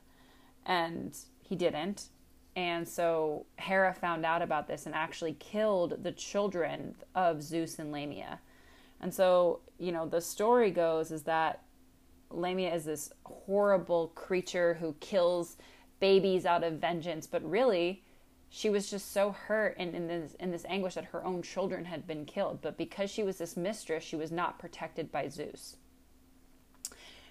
And 0.65 1.17
he 1.41 1.57
didn't. 1.57 2.09
And 2.57 2.89
so 2.89 3.45
Hera 3.57 3.93
found 3.93 4.25
out 4.25 4.43
about 4.43 4.67
this 4.67 4.87
and 4.87 4.95
actually 4.95 5.35
killed 5.35 6.03
the 6.03 6.13
children 6.13 6.95
of 7.15 7.43
Zeus 7.43 7.79
and 7.79 7.93
Lamia. 7.93 8.41
And 9.01 9.13
so, 9.13 9.61
you 9.79 9.93
know, 9.93 10.07
the 10.07 10.23
story 10.23 10.71
goes 10.71 11.11
is 11.11 11.23
that 11.25 11.63
Lamia 12.31 12.75
is 12.75 12.87
this 12.87 13.13
horrible 13.25 14.09
creature 14.15 14.75
who 14.75 14.95
kills 15.01 15.57
babies 16.01 16.47
out 16.47 16.65
of 16.65 16.75
vengeance, 16.75 17.27
but 17.27 17.49
really 17.49 18.03
she 18.57 18.71
was 18.71 18.91
just 18.91 19.13
so 19.13 19.33
hurt 19.33 19.77
and 19.79 19.95
in 19.95 20.07
this 20.09 20.35
in 20.41 20.51
this 20.51 20.65
anguish 20.67 20.95
that 20.95 21.05
her 21.07 21.23
own 21.25 21.43
children 21.43 21.85
had 21.85 22.07
been 22.07 22.25
killed 22.25 22.61
but 22.63 22.79
because 22.79 23.11
she 23.11 23.23
was 23.23 23.37
this 23.39 23.57
mistress 23.57 24.03
she 24.03 24.17
was 24.17 24.33
not 24.33 24.59
protected 24.59 25.13
by 25.13 25.29
zeus 25.29 25.77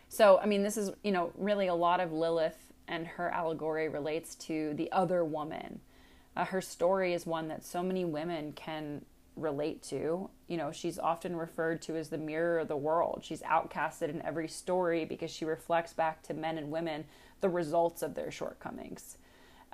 so 0.08 0.38
i 0.40 0.46
mean 0.46 0.62
this 0.64 0.78
is 0.78 0.92
you 1.04 1.12
know 1.12 1.32
really 1.36 1.68
a 1.68 1.74
lot 1.76 2.00
of 2.00 2.12
lilith 2.12 2.74
and 2.88 3.08
her 3.08 3.30
allegory 3.30 3.90
relates 3.90 4.36
to 4.36 4.74
the 4.76 4.92
other 4.92 5.26
woman 5.26 5.80
Uh, 6.36 6.46
her 6.46 6.62
story 6.62 7.14
is 7.14 7.26
one 7.26 7.48
that 7.48 7.64
so 7.66 7.82
many 7.82 8.06
women 8.06 8.54
can 8.54 9.04
relate 9.38 9.82
to. 9.84 10.30
You 10.48 10.58
know, 10.58 10.72
she's 10.72 11.00
often 11.00 11.36
referred 11.36 11.82
to 11.84 11.96
as 11.96 12.10
the 12.10 12.18
mirror 12.18 12.60
of 12.60 12.68
the 12.68 12.78
world. 12.78 13.22
She's 13.24 13.42
outcasted 13.44 14.10
in 14.10 14.22
every 14.22 14.48
story 14.48 15.06
because 15.06 15.32
she 15.32 15.46
reflects 15.46 15.94
back 15.94 16.24
to 16.24 16.34
men 16.34 16.58
and 16.58 16.72
women 16.72 17.06
the 17.42 17.50
results 17.50 18.02
of 18.02 18.16
their 18.16 18.32
shortcomings. 18.32 19.18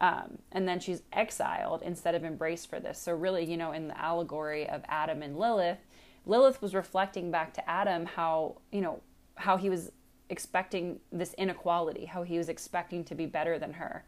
Um, 0.01 0.39
and 0.51 0.67
then 0.67 0.79
she's 0.79 1.03
exiled 1.13 1.84
instead 1.84 2.15
of 2.15 2.25
embraced 2.25 2.70
for 2.70 2.79
this. 2.79 3.00
So, 3.00 3.13
really, 3.13 3.46
you 3.46 3.55
know, 3.55 3.72
in 3.72 3.88
the 3.88 3.98
allegory 3.98 4.67
of 4.67 4.81
Adam 4.88 5.22
and 5.22 5.38
Lilith, 5.38 5.77
Lilith 6.25 6.60
was 6.60 6.74
reflecting 6.74 7.29
back 7.29 7.53
to 7.53 7.70
Adam 7.70 8.08
how, 8.08 8.58
you 8.72 8.81
know, 8.81 9.00
how 9.36 9.58
he 9.58 9.70
was 9.70 9.91
expecting 10.29 11.00
this 11.12 11.36
inequality, 11.36 12.05
how 12.05 12.24
he 12.24 12.39
was 12.39 12.50
expecting 12.50 13.03
to 13.05 13.15
be 13.15 13.27
better 13.27 13.60
than 13.60 13.74
her. 13.74 14.03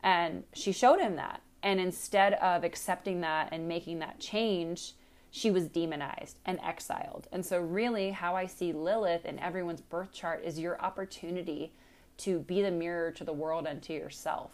And 0.00 0.44
she 0.52 0.70
showed 0.70 1.00
him 1.00 1.16
that. 1.16 1.42
And 1.60 1.80
instead 1.80 2.34
of 2.34 2.62
accepting 2.62 3.20
that 3.22 3.48
and 3.50 3.66
making 3.66 3.98
that 3.98 4.20
change, 4.20 4.94
she 5.32 5.50
was 5.50 5.66
demonized 5.66 6.38
and 6.46 6.60
exiled. 6.62 7.26
And 7.32 7.44
so, 7.44 7.58
really, 7.58 8.12
how 8.12 8.36
I 8.36 8.46
see 8.46 8.72
Lilith 8.72 9.26
in 9.26 9.40
everyone's 9.40 9.80
birth 9.80 10.12
chart 10.12 10.44
is 10.44 10.60
your 10.60 10.80
opportunity 10.80 11.72
to 12.18 12.38
be 12.38 12.62
the 12.62 12.70
mirror 12.70 13.10
to 13.10 13.24
the 13.24 13.32
world 13.32 13.66
and 13.66 13.82
to 13.82 13.92
yourself. 13.92 14.52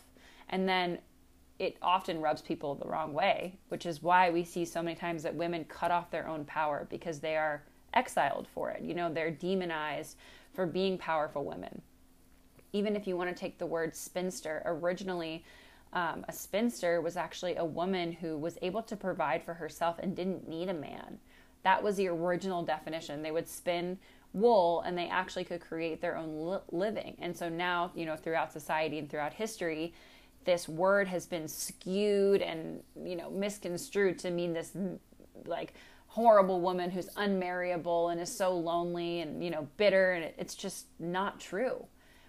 And 0.52 0.68
then 0.68 0.98
it 1.58 1.76
often 1.82 2.20
rubs 2.20 2.42
people 2.42 2.74
the 2.74 2.88
wrong 2.88 3.12
way, 3.12 3.58
which 3.68 3.86
is 3.86 4.02
why 4.02 4.30
we 4.30 4.44
see 4.44 4.64
so 4.64 4.82
many 4.82 4.94
times 4.94 5.22
that 5.22 5.34
women 5.34 5.64
cut 5.64 5.90
off 5.90 6.10
their 6.10 6.28
own 6.28 6.44
power 6.44 6.86
because 6.90 7.18
they 7.18 7.36
are 7.36 7.64
exiled 7.94 8.46
for 8.54 8.70
it. 8.70 8.82
You 8.82 8.94
know, 8.94 9.12
they're 9.12 9.30
demonized 9.30 10.16
for 10.52 10.66
being 10.66 10.98
powerful 10.98 11.44
women. 11.44 11.82
Even 12.72 12.96
if 12.96 13.06
you 13.06 13.16
want 13.16 13.30
to 13.30 13.36
take 13.38 13.58
the 13.58 13.66
word 13.66 13.94
spinster, 13.94 14.62
originally 14.64 15.44
um, 15.92 16.24
a 16.28 16.32
spinster 16.32 17.00
was 17.00 17.16
actually 17.16 17.56
a 17.56 17.64
woman 17.64 18.12
who 18.12 18.38
was 18.38 18.58
able 18.62 18.82
to 18.82 18.96
provide 18.96 19.42
for 19.44 19.54
herself 19.54 19.98
and 19.98 20.16
didn't 20.16 20.48
need 20.48 20.68
a 20.68 20.74
man. 20.74 21.18
That 21.64 21.82
was 21.82 21.96
the 21.96 22.08
original 22.08 22.62
definition. 22.62 23.22
They 23.22 23.30
would 23.30 23.48
spin 23.48 23.98
wool 24.32 24.80
and 24.86 24.96
they 24.96 25.08
actually 25.08 25.44
could 25.44 25.60
create 25.60 26.00
their 26.00 26.16
own 26.16 26.48
li- 26.48 26.58
living. 26.70 27.16
And 27.20 27.36
so 27.36 27.48
now, 27.48 27.92
you 27.94 28.06
know, 28.06 28.16
throughout 28.16 28.52
society 28.52 28.98
and 28.98 29.08
throughout 29.08 29.34
history, 29.34 29.92
this 30.44 30.68
word 30.68 31.08
has 31.08 31.26
been 31.26 31.48
skewed 31.48 32.42
and, 32.42 32.82
you 33.04 33.16
know, 33.16 33.30
misconstrued 33.30 34.18
to 34.20 34.30
mean 34.30 34.52
this 34.52 34.76
like 35.44 35.74
horrible 36.06 36.60
woman 36.60 36.90
who's 36.90 37.08
unmarriable 37.16 38.10
and 38.10 38.20
is 38.20 38.34
so 38.34 38.56
lonely 38.56 39.20
and, 39.20 39.42
you 39.42 39.50
know, 39.50 39.68
bitter. 39.76 40.12
And 40.12 40.32
it's 40.38 40.54
just 40.54 40.86
not 40.98 41.40
true. 41.40 41.86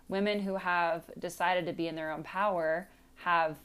Women 0.08 0.39
who 0.39 0.55
have 0.55 1.03
decided 1.20 1.65
to 1.65 1.74
be 1.74 1.88
in 1.88 1.96
their 1.96 2.12
own 2.12 2.24
power 2.24 2.89
have 3.15 3.58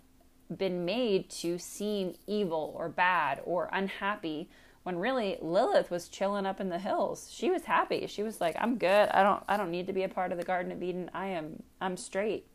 been 0.56 0.84
made 0.84 1.28
to 1.28 1.58
seem 1.58 2.14
evil 2.26 2.74
or 2.76 2.88
bad 2.88 3.40
or 3.44 3.68
unhappy 3.72 4.48
when 4.82 4.98
really 4.98 5.36
Lilith 5.42 5.90
was 5.90 6.08
chilling 6.08 6.46
up 6.46 6.60
in 6.60 6.70
the 6.70 6.78
hills. 6.78 7.28
She 7.30 7.50
was 7.50 7.64
happy. 7.64 8.06
She 8.06 8.22
was 8.22 8.40
like, 8.40 8.56
"I'm 8.58 8.78
good. 8.78 9.10
I 9.10 9.22
don't 9.22 9.42
I 9.46 9.56
don't 9.58 9.70
need 9.70 9.86
to 9.88 9.92
be 9.92 10.04
a 10.04 10.08
part 10.08 10.32
of 10.32 10.38
the 10.38 10.44
Garden 10.44 10.72
of 10.72 10.82
Eden. 10.82 11.10
I 11.12 11.26
am 11.28 11.62
I'm 11.80 11.96
straight." 11.96 12.46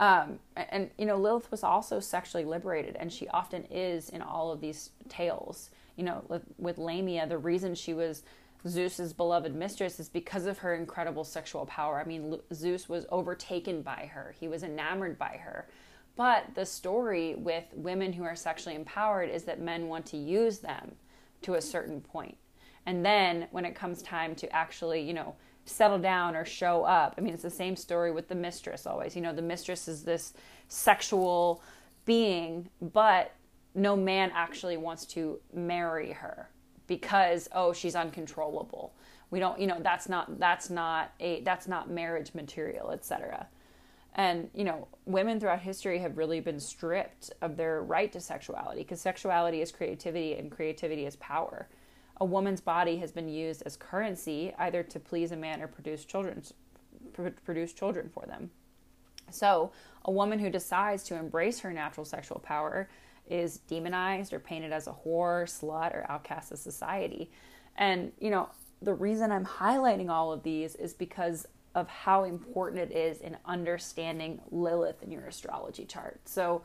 Um, 0.00 0.38
and 0.56 0.90
you 0.96 1.06
know, 1.06 1.16
Lilith 1.16 1.50
was 1.50 1.64
also 1.64 2.00
sexually 2.00 2.44
liberated, 2.44 2.96
and 2.96 3.12
she 3.12 3.28
often 3.28 3.64
is 3.70 4.10
in 4.10 4.22
all 4.22 4.52
of 4.52 4.60
these 4.60 4.90
tales. 5.08 5.70
You 5.96 6.04
know, 6.04 6.24
with, 6.28 6.42
with 6.58 6.78
Lamia, 6.78 7.26
the 7.26 7.38
reason 7.38 7.74
she 7.74 7.92
was 7.94 8.22
Zeus's 8.66 9.12
beloved 9.12 9.54
mistress 9.54 10.00
is 10.00 10.08
because 10.08 10.46
of 10.46 10.58
her 10.58 10.74
incredible 10.74 11.24
sexual 11.24 11.66
power. 11.66 12.00
I 12.00 12.04
mean, 12.04 12.38
Zeus 12.52 12.88
was 12.88 13.06
overtaken 13.10 13.82
by 13.82 14.10
her, 14.12 14.34
he 14.38 14.48
was 14.48 14.62
enamored 14.62 15.18
by 15.18 15.40
her. 15.42 15.68
But 16.16 16.54
the 16.56 16.66
story 16.66 17.36
with 17.36 17.64
women 17.74 18.12
who 18.12 18.24
are 18.24 18.34
sexually 18.34 18.74
empowered 18.74 19.30
is 19.30 19.44
that 19.44 19.60
men 19.60 19.86
want 19.86 20.04
to 20.06 20.16
use 20.16 20.58
them 20.58 20.96
to 21.42 21.54
a 21.54 21.62
certain 21.62 22.00
point. 22.00 22.36
And 22.86 23.04
then 23.06 23.46
when 23.52 23.64
it 23.64 23.76
comes 23.76 24.02
time 24.02 24.34
to 24.36 24.52
actually, 24.52 25.00
you 25.00 25.14
know, 25.14 25.36
settle 25.68 25.98
down 25.98 26.34
or 26.34 26.44
show 26.44 26.84
up, 26.84 27.14
I 27.16 27.20
mean, 27.20 27.34
it's 27.34 27.42
the 27.42 27.50
same 27.50 27.76
story 27.76 28.10
with 28.10 28.28
the 28.28 28.34
mistress 28.34 28.86
always. 28.86 29.14
You 29.14 29.22
know, 29.22 29.32
the 29.32 29.42
mistress 29.42 29.88
is 29.88 30.02
this 30.02 30.34
sexual 30.68 31.62
being, 32.04 32.68
but 32.80 33.32
no 33.74 33.96
man 33.96 34.30
actually 34.34 34.76
wants 34.76 35.04
to 35.06 35.38
marry 35.52 36.12
her 36.12 36.48
because 36.86 37.48
oh 37.52 37.72
she's 37.72 37.94
uncontrollable. 37.94 38.94
We 39.30 39.40
don't 39.40 39.60
you 39.60 39.66
know 39.66 39.78
that's 39.80 40.08
not 40.08 40.38
that's 40.40 40.70
not 40.70 41.12
a 41.20 41.42
that's 41.42 41.68
not 41.68 41.90
marriage 41.90 42.32
material 42.34 42.90
etc 42.90 43.46
and 44.14 44.50
you 44.54 44.64
know 44.64 44.88
women 45.06 45.38
throughout 45.38 45.60
history 45.60 45.98
have 46.00 46.18
really 46.18 46.40
been 46.40 46.60
stripped 46.60 47.30
of 47.40 47.56
their 47.56 47.82
right 47.82 48.12
to 48.12 48.20
sexuality 48.20 48.82
because 48.82 49.00
sexuality 49.00 49.62
is 49.62 49.70
creativity 49.70 50.34
and 50.34 50.50
creativity 50.50 51.06
is 51.06 51.16
power 51.16 51.68
a 52.20 52.24
woman's 52.24 52.60
body 52.60 52.96
has 52.98 53.12
been 53.12 53.28
used 53.28 53.62
as 53.64 53.76
currency 53.76 54.52
either 54.58 54.82
to 54.82 54.98
please 54.98 55.32
a 55.32 55.36
man 55.36 55.62
or 55.62 55.68
produce 55.68 56.04
children 56.04 56.42
produce 57.44 57.72
children 57.72 58.08
for 58.08 58.26
them 58.26 58.50
so 59.30 59.72
a 60.04 60.10
woman 60.10 60.38
who 60.38 60.50
decides 60.50 61.02
to 61.04 61.16
embrace 61.16 61.60
her 61.60 61.72
natural 61.72 62.04
sexual 62.04 62.38
power 62.38 62.88
is 63.28 63.58
demonized 63.58 64.32
or 64.32 64.38
painted 64.38 64.72
as 64.72 64.86
a 64.86 64.92
whore, 64.92 65.44
slut, 65.44 65.94
or 65.94 66.06
outcast 66.08 66.52
of 66.52 66.58
society. 66.58 67.30
And, 67.76 68.12
you 68.18 68.30
know, 68.30 68.48
the 68.80 68.94
reason 68.94 69.30
I'm 69.30 69.44
highlighting 69.44 70.08
all 70.08 70.32
of 70.32 70.42
these 70.42 70.74
is 70.76 70.94
because 70.94 71.46
of 71.74 71.88
how 71.88 72.24
important 72.24 72.90
it 72.90 72.96
is 72.96 73.20
in 73.20 73.36
understanding 73.44 74.40
Lilith 74.50 75.02
in 75.02 75.10
your 75.10 75.26
astrology 75.26 75.84
chart. 75.84 76.20
So, 76.24 76.62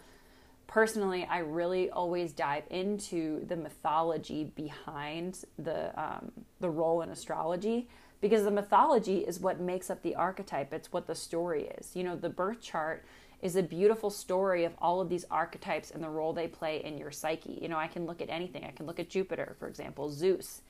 personally, 0.67 1.27
I 1.29 1.39
really 1.39 1.89
always 1.89 2.34
dive 2.34 2.63
into 2.70 3.46
the 3.46 3.55
mythology 3.55 4.46
behind 4.55 5.43
the 5.58 6.00
um, 6.01 6.32
the 6.60 6.70
role 6.70 7.01
in 7.01 7.10
astrology 7.10 7.89
because 8.22 8.43
the 8.46 8.51
mythology 8.51 9.20
is 9.20 9.39
what 9.39 9.60
makes 9.60 9.89
up 9.89 10.01
the 10.01 10.15
archetype. 10.15 10.74
It's 10.74 10.91
what 10.93 11.08
the 11.08 11.15
story 11.15 11.70
is. 11.77 11.96
You 11.96 12.03
know, 12.03 12.15
the 12.15 12.29
birth 12.29 12.62
chart 12.62 13.05
is 13.41 13.58
a 13.58 13.62
beautiful 13.62 14.10
story 14.10 14.63
of 14.63 14.74
all 14.79 15.01
of 15.01 15.10
these 15.10 15.25
archetypes 15.29 15.91
and 15.91 16.01
the 16.01 16.10
role 16.10 16.32
they 16.32 16.48
play 16.48 16.82
in 16.84 16.98
your 16.98 17.12
psyche. 17.12 17.60
You 17.62 17.67
know, 17.67 17.77
I 17.77 17.88
can 17.88 18.05
look 18.05 18.22
at 18.22 18.29
anything. 18.29 18.63
I 18.63 18.72
can 18.72 18.86
look 18.86 19.01
at 19.01 19.10
Jupiter, 19.10 19.58
for 19.60 19.67
example, 19.67 20.10
Zeus. 20.10 20.62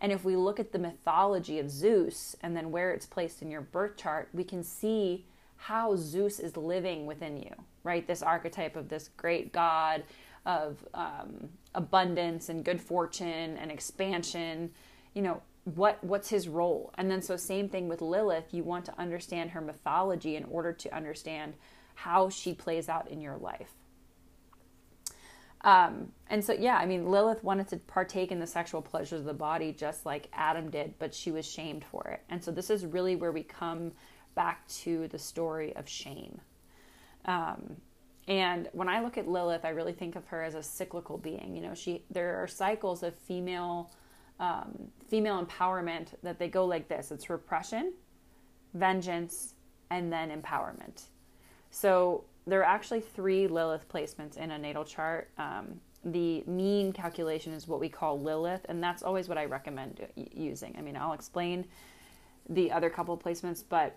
And 0.00 0.10
if 0.10 0.24
we 0.24 0.36
look 0.36 0.58
at 0.58 0.72
the 0.72 0.78
mythology 0.78 1.58
of 1.58 1.70
Zeus 1.70 2.34
and 2.42 2.56
then 2.56 2.70
where 2.70 2.90
it's 2.92 3.06
placed 3.06 3.42
in 3.42 3.50
your 3.50 3.60
birth 3.60 3.98
chart, 3.98 4.30
we 4.32 4.44
can 4.44 4.62
see 4.62 5.26
how 5.56 5.96
Zeus 5.96 6.38
is 6.38 6.56
living 6.56 7.06
within 7.06 7.36
you, 7.36 7.52
right? 7.82 8.06
This 8.06 8.22
archetype 8.22 8.76
of 8.76 8.88
this 8.88 9.10
great 9.16 9.52
god 9.52 10.04
of 10.44 10.86
um, 10.94 11.48
abundance 11.74 12.48
and 12.48 12.64
good 12.64 12.80
fortune 12.80 13.56
and 13.56 13.70
expansion. 13.70 14.70
You 15.14 15.22
know, 15.22 15.42
what 15.64 16.02
what's 16.04 16.28
his 16.28 16.48
role? 16.48 16.92
And 16.96 17.10
then 17.10 17.20
so 17.20 17.36
same 17.36 17.68
thing 17.68 17.88
with 17.88 18.00
Lilith. 18.00 18.52
You 18.52 18.62
want 18.62 18.84
to 18.86 18.98
understand 18.98 19.50
her 19.50 19.60
mythology 19.60 20.36
in 20.36 20.44
order 20.44 20.72
to 20.72 20.94
understand 20.94 21.54
how 21.94 22.28
she 22.28 22.54
plays 22.54 22.88
out 22.88 23.10
in 23.10 23.20
your 23.20 23.36
life. 23.36 23.72
Um, 25.62 26.12
and 26.28 26.44
so, 26.44 26.52
yeah, 26.52 26.76
I 26.76 26.86
mean, 26.86 27.10
Lilith 27.10 27.42
wanted 27.42 27.66
to 27.68 27.78
partake 27.78 28.30
in 28.30 28.38
the 28.38 28.46
sexual 28.46 28.80
pleasures 28.80 29.20
of 29.20 29.26
the 29.26 29.34
body 29.34 29.72
just 29.72 30.06
like 30.06 30.28
Adam 30.32 30.70
did, 30.70 30.94
but 31.00 31.12
she 31.12 31.32
was 31.32 31.44
shamed 31.44 31.84
for 31.84 32.06
it. 32.08 32.22
And 32.28 32.42
so, 32.42 32.52
this 32.52 32.70
is 32.70 32.86
really 32.86 33.16
where 33.16 33.32
we 33.32 33.42
come 33.42 33.90
back 34.36 34.66
to 34.68 35.08
the 35.08 35.18
story 35.18 35.74
of 35.74 35.88
shame. 35.88 36.40
Um, 37.24 37.76
and 38.28 38.68
when 38.72 38.88
I 38.88 39.00
look 39.00 39.18
at 39.18 39.26
Lilith, 39.26 39.64
I 39.64 39.70
really 39.70 39.92
think 39.92 40.14
of 40.14 40.26
her 40.28 40.42
as 40.42 40.54
a 40.54 40.62
cyclical 40.62 41.18
being. 41.18 41.56
You 41.56 41.62
know, 41.62 41.74
she 41.74 42.04
there 42.10 42.40
are 42.42 42.46
cycles 42.46 43.02
of 43.02 43.14
female 43.14 43.90
um, 44.38 44.90
female 45.08 45.44
empowerment 45.44 46.08
that 46.22 46.38
they 46.38 46.48
go 46.48 46.64
like 46.64 46.88
this: 46.88 47.10
it's 47.10 47.28
repression, 47.28 47.92
vengeance, 48.74 49.54
and 49.90 50.12
then 50.12 50.30
empowerment. 50.30 51.04
So 51.70 52.24
there 52.46 52.60
are 52.60 52.64
actually 52.64 53.00
three 53.00 53.48
Lilith 53.48 53.88
placements 53.88 54.36
in 54.36 54.52
a 54.52 54.58
natal 54.58 54.84
chart. 54.84 55.30
Um, 55.38 55.80
the 56.04 56.44
mean 56.46 56.92
calculation 56.92 57.52
is 57.52 57.66
what 57.66 57.80
we 57.80 57.88
call 57.88 58.20
Lilith, 58.20 58.64
and 58.68 58.82
that's 58.82 59.02
always 59.02 59.28
what 59.28 59.38
I 59.38 59.44
recommend 59.44 60.06
using. 60.32 60.74
I 60.78 60.80
mean, 60.80 60.96
I'll 60.96 61.12
explain 61.12 61.66
the 62.48 62.70
other 62.70 62.88
couple 62.88 63.16
placements, 63.18 63.64
but 63.68 63.96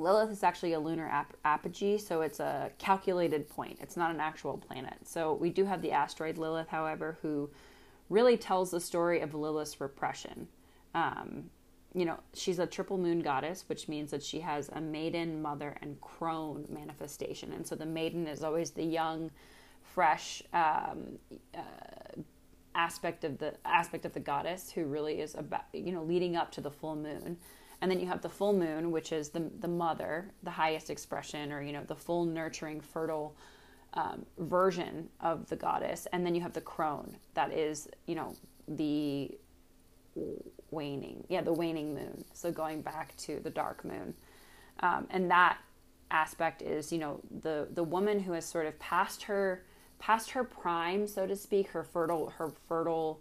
Lilith 0.00 0.30
is 0.30 0.42
actually 0.42 0.72
a 0.72 0.80
lunar 0.80 1.06
ap- 1.06 1.36
apogee, 1.44 1.98
so 1.98 2.22
it's 2.22 2.40
a 2.40 2.70
calculated 2.78 3.48
point. 3.48 3.78
It's 3.80 3.96
not 3.96 4.10
an 4.10 4.20
actual 4.20 4.58
planet. 4.58 4.94
So 5.04 5.34
we 5.34 5.50
do 5.50 5.64
have 5.64 5.82
the 5.82 5.92
asteroid 5.92 6.38
Lilith, 6.38 6.68
however, 6.68 7.18
who 7.22 7.50
really 8.10 8.36
tells 8.36 8.70
the 8.70 8.80
story 8.80 9.20
of 9.20 9.34
Lilith's 9.34 9.80
repression. 9.80 10.48
Um, 10.94 11.50
you 11.94 12.04
know, 12.04 12.18
she's 12.34 12.58
a 12.58 12.66
triple 12.66 12.98
moon 12.98 13.20
goddess, 13.20 13.64
which 13.68 13.88
means 13.88 14.10
that 14.10 14.22
she 14.22 14.40
has 14.40 14.68
a 14.70 14.80
maiden, 14.80 15.40
mother, 15.40 15.76
and 15.80 16.00
crone 16.00 16.66
manifestation. 16.68 17.52
And 17.52 17.66
so 17.66 17.76
the 17.76 17.86
maiden 17.86 18.26
is 18.26 18.42
always 18.42 18.70
the 18.72 18.84
young, 18.84 19.30
fresh 19.82 20.42
um, 20.52 21.18
uh, 21.54 21.60
aspect 22.74 23.22
of 23.22 23.38
the 23.38 23.54
aspect 23.64 24.04
of 24.04 24.12
the 24.12 24.20
goddess 24.20 24.72
who 24.72 24.84
really 24.84 25.20
is 25.20 25.36
about 25.36 25.62
you 25.72 25.92
know 25.92 26.02
leading 26.02 26.34
up 26.36 26.50
to 26.52 26.60
the 26.60 26.70
full 26.70 26.96
moon. 26.96 27.36
And 27.84 27.90
then 27.90 28.00
you 28.00 28.06
have 28.06 28.22
the 28.22 28.30
full 28.30 28.54
moon, 28.54 28.90
which 28.92 29.12
is 29.12 29.28
the 29.28 29.50
the 29.60 29.68
mother, 29.68 30.30
the 30.42 30.50
highest 30.50 30.88
expression, 30.88 31.52
or 31.52 31.60
you 31.60 31.70
know 31.70 31.84
the 31.86 31.94
full 31.94 32.24
nurturing, 32.24 32.80
fertile 32.80 33.36
um, 33.92 34.24
version 34.38 35.10
of 35.20 35.46
the 35.50 35.56
goddess, 35.56 36.06
and 36.10 36.24
then 36.24 36.34
you 36.34 36.40
have 36.40 36.54
the 36.54 36.62
crone 36.62 37.18
that 37.34 37.52
is, 37.52 37.86
you 38.06 38.14
know, 38.14 38.34
the 38.66 39.36
waning, 40.70 41.26
yeah, 41.28 41.42
the 41.42 41.52
waning 41.52 41.94
moon. 41.94 42.24
So 42.32 42.50
going 42.50 42.80
back 42.80 43.14
to 43.18 43.38
the 43.40 43.50
dark 43.50 43.84
moon, 43.84 44.14
um, 44.80 45.06
and 45.10 45.30
that 45.30 45.58
aspect 46.10 46.62
is, 46.62 46.90
you 46.90 46.98
know, 46.98 47.20
the 47.42 47.68
the 47.70 47.84
woman 47.84 48.18
who 48.18 48.32
has 48.32 48.46
sort 48.46 48.64
of 48.64 48.78
passed 48.78 49.24
her 49.24 49.62
past 49.98 50.30
her 50.30 50.42
prime, 50.42 51.06
so 51.06 51.26
to 51.26 51.36
speak, 51.36 51.68
her 51.68 51.84
fertile 51.84 52.30
her 52.38 52.50
fertile 52.66 53.20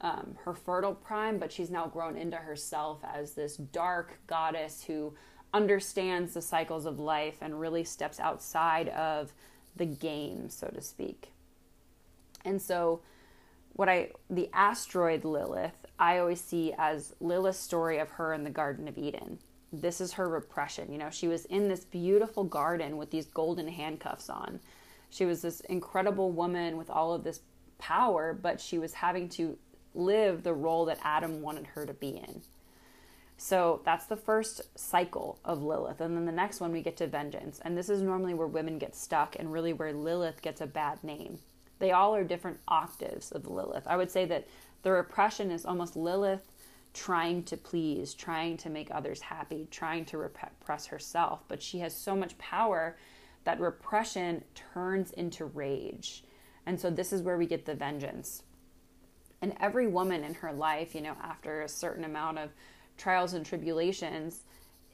um, 0.00 0.36
her 0.44 0.54
fertile 0.54 0.94
prime, 0.94 1.38
but 1.38 1.52
she's 1.52 1.70
now 1.70 1.86
grown 1.86 2.16
into 2.16 2.36
herself 2.36 3.00
as 3.04 3.32
this 3.32 3.56
dark 3.56 4.18
goddess 4.26 4.84
who 4.84 5.14
understands 5.52 6.34
the 6.34 6.42
cycles 6.42 6.84
of 6.84 6.98
life 6.98 7.36
and 7.40 7.60
really 7.60 7.84
steps 7.84 8.18
outside 8.18 8.88
of 8.88 9.32
the 9.76 9.86
game, 9.86 10.50
so 10.50 10.66
to 10.68 10.80
speak. 10.80 11.32
And 12.44 12.60
so, 12.60 13.00
what 13.72 13.88
I, 13.88 14.10
the 14.28 14.50
asteroid 14.52 15.24
Lilith, 15.24 15.86
I 15.98 16.18
always 16.18 16.40
see 16.40 16.74
as 16.76 17.14
Lilith's 17.20 17.58
story 17.58 17.98
of 17.98 18.10
her 18.10 18.34
in 18.34 18.44
the 18.44 18.50
Garden 18.50 18.86
of 18.88 18.98
Eden. 18.98 19.38
This 19.72 20.00
is 20.00 20.12
her 20.12 20.28
repression. 20.28 20.92
You 20.92 20.98
know, 20.98 21.10
she 21.10 21.26
was 21.26 21.44
in 21.46 21.68
this 21.68 21.84
beautiful 21.84 22.44
garden 22.44 22.96
with 22.96 23.10
these 23.10 23.26
golden 23.26 23.68
handcuffs 23.68 24.28
on. 24.28 24.60
She 25.10 25.24
was 25.24 25.42
this 25.42 25.60
incredible 25.60 26.30
woman 26.30 26.76
with 26.76 26.90
all 26.90 27.12
of 27.14 27.24
this 27.24 27.40
power, 27.78 28.32
but 28.40 28.60
she 28.60 28.78
was 28.78 28.94
having 28.94 29.28
to 29.30 29.58
live 29.94 30.42
the 30.42 30.54
role 30.54 30.84
that 30.86 30.98
Adam 31.02 31.40
wanted 31.42 31.66
her 31.68 31.86
to 31.86 31.94
be 31.94 32.16
in. 32.16 32.42
So 33.36 33.80
that's 33.84 34.06
the 34.06 34.16
first 34.16 34.62
cycle 34.78 35.38
of 35.44 35.62
Lilith. 35.62 36.00
And 36.00 36.16
then 36.16 36.24
the 36.24 36.32
next 36.32 36.60
one, 36.60 36.72
we 36.72 36.82
get 36.82 36.96
to 36.98 37.06
vengeance. 37.06 37.60
And 37.64 37.76
this 37.76 37.88
is 37.88 38.00
normally 38.00 38.34
where 38.34 38.46
women 38.46 38.78
get 38.78 38.94
stuck 38.94 39.36
and 39.38 39.52
really 39.52 39.72
where 39.72 39.92
Lilith 39.92 40.40
gets 40.40 40.60
a 40.60 40.66
bad 40.66 41.02
name. 41.02 41.38
They 41.78 41.90
all 41.90 42.14
are 42.14 42.24
different 42.24 42.60
octaves 42.68 43.32
of 43.32 43.46
Lilith. 43.48 43.86
I 43.86 43.96
would 43.96 44.10
say 44.10 44.24
that 44.26 44.46
the 44.82 44.92
repression 44.92 45.50
is 45.50 45.66
almost 45.66 45.96
Lilith 45.96 46.52
trying 46.92 47.42
to 47.42 47.56
please, 47.56 48.14
trying 48.14 48.56
to 48.58 48.70
make 48.70 48.88
others 48.90 49.20
happy, 49.20 49.66
trying 49.70 50.04
to 50.06 50.18
repress 50.18 50.86
herself. 50.86 51.40
But 51.48 51.60
she 51.60 51.80
has 51.80 51.96
so 51.96 52.14
much 52.14 52.38
power 52.38 52.96
that 53.42 53.60
repression 53.60 54.44
turns 54.54 55.10
into 55.10 55.44
rage. 55.44 56.24
And 56.66 56.80
so 56.80 56.88
this 56.88 57.12
is 57.12 57.22
where 57.22 57.36
we 57.36 57.46
get 57.46 57.66
the 57.66 57.74
vengeance. 57.74 58.42
And 59.44 59.52
every 59.60 59.88
woman 59.88 60.24
in 60.24 60.32
her 60.32 60.54
life, 60.54 60.94
you 60.94 61.02
know, 61.02 61.14
after 61.22 61.60
a 61.60 61.68
certain 61.68 62.04
amount 62.04 62.38
of 62.38 62.48
trials 62.96 63.34
and 63.34 63.44
tribulations 63.44 64.40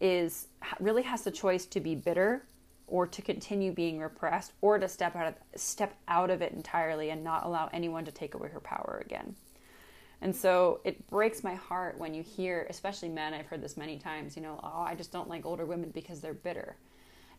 is 0.01 0.49
really 0.81 1.03
has 1.03 1.23
the 1.23 1.31
choice 1.31 1.67
to 1.67 1.79
be 1.79 1.95
bitter 1.95 2.43
or 2.89 3.07
to 3.07 3.23
continue 3.23 3.71
being 3.71 4.01
repressed 4.01 4.51
or 4.61 4.77
to 4.77 4.89
step 4.89 5.15
out 5.15 5.29
of 5.29 5.35
step 5.55 5.95
out 6.09 6.31
of 6.31 6.43
it 6.43 6.51
entirely 6.51 7.11
and 7.11 7.23
not 7.23 7.47
allow 7.47 7.71
anyone 7.73 8.05
to 8.05 8.11
take 8.11 8.35
away 8.35 8.49
her 8.49 8.59
power 8.59 9.01
again. 9.07 9.37
And 10.21 10.35
so 10.35 10.81
it 10.83 11.07
breaks 11.07 11.45
my 11.45 11.55
heart 11.55 11.97
when 11.97 12.13
you 12.13 12.25
hear, 12.25 12.67
especially 12.69 13.09
men, 13.09 13.35
I've 13.35 13.47
heard 13.47 13.63
this 13.63 13.77
many 13.77 14.01
times, 14.01 14.35
you 14.35 14.43
know, 14.43 14.59
oh, 14.65 14.81
I 14.81 14.97
just 14.97 15.13
don't 15.13 15.29
like 15.29 15.47
older 15.47 15.65
women 15.65 15.91
because 15.91 16.21
they're 16.21 16.35
bitter. 16.35 16.75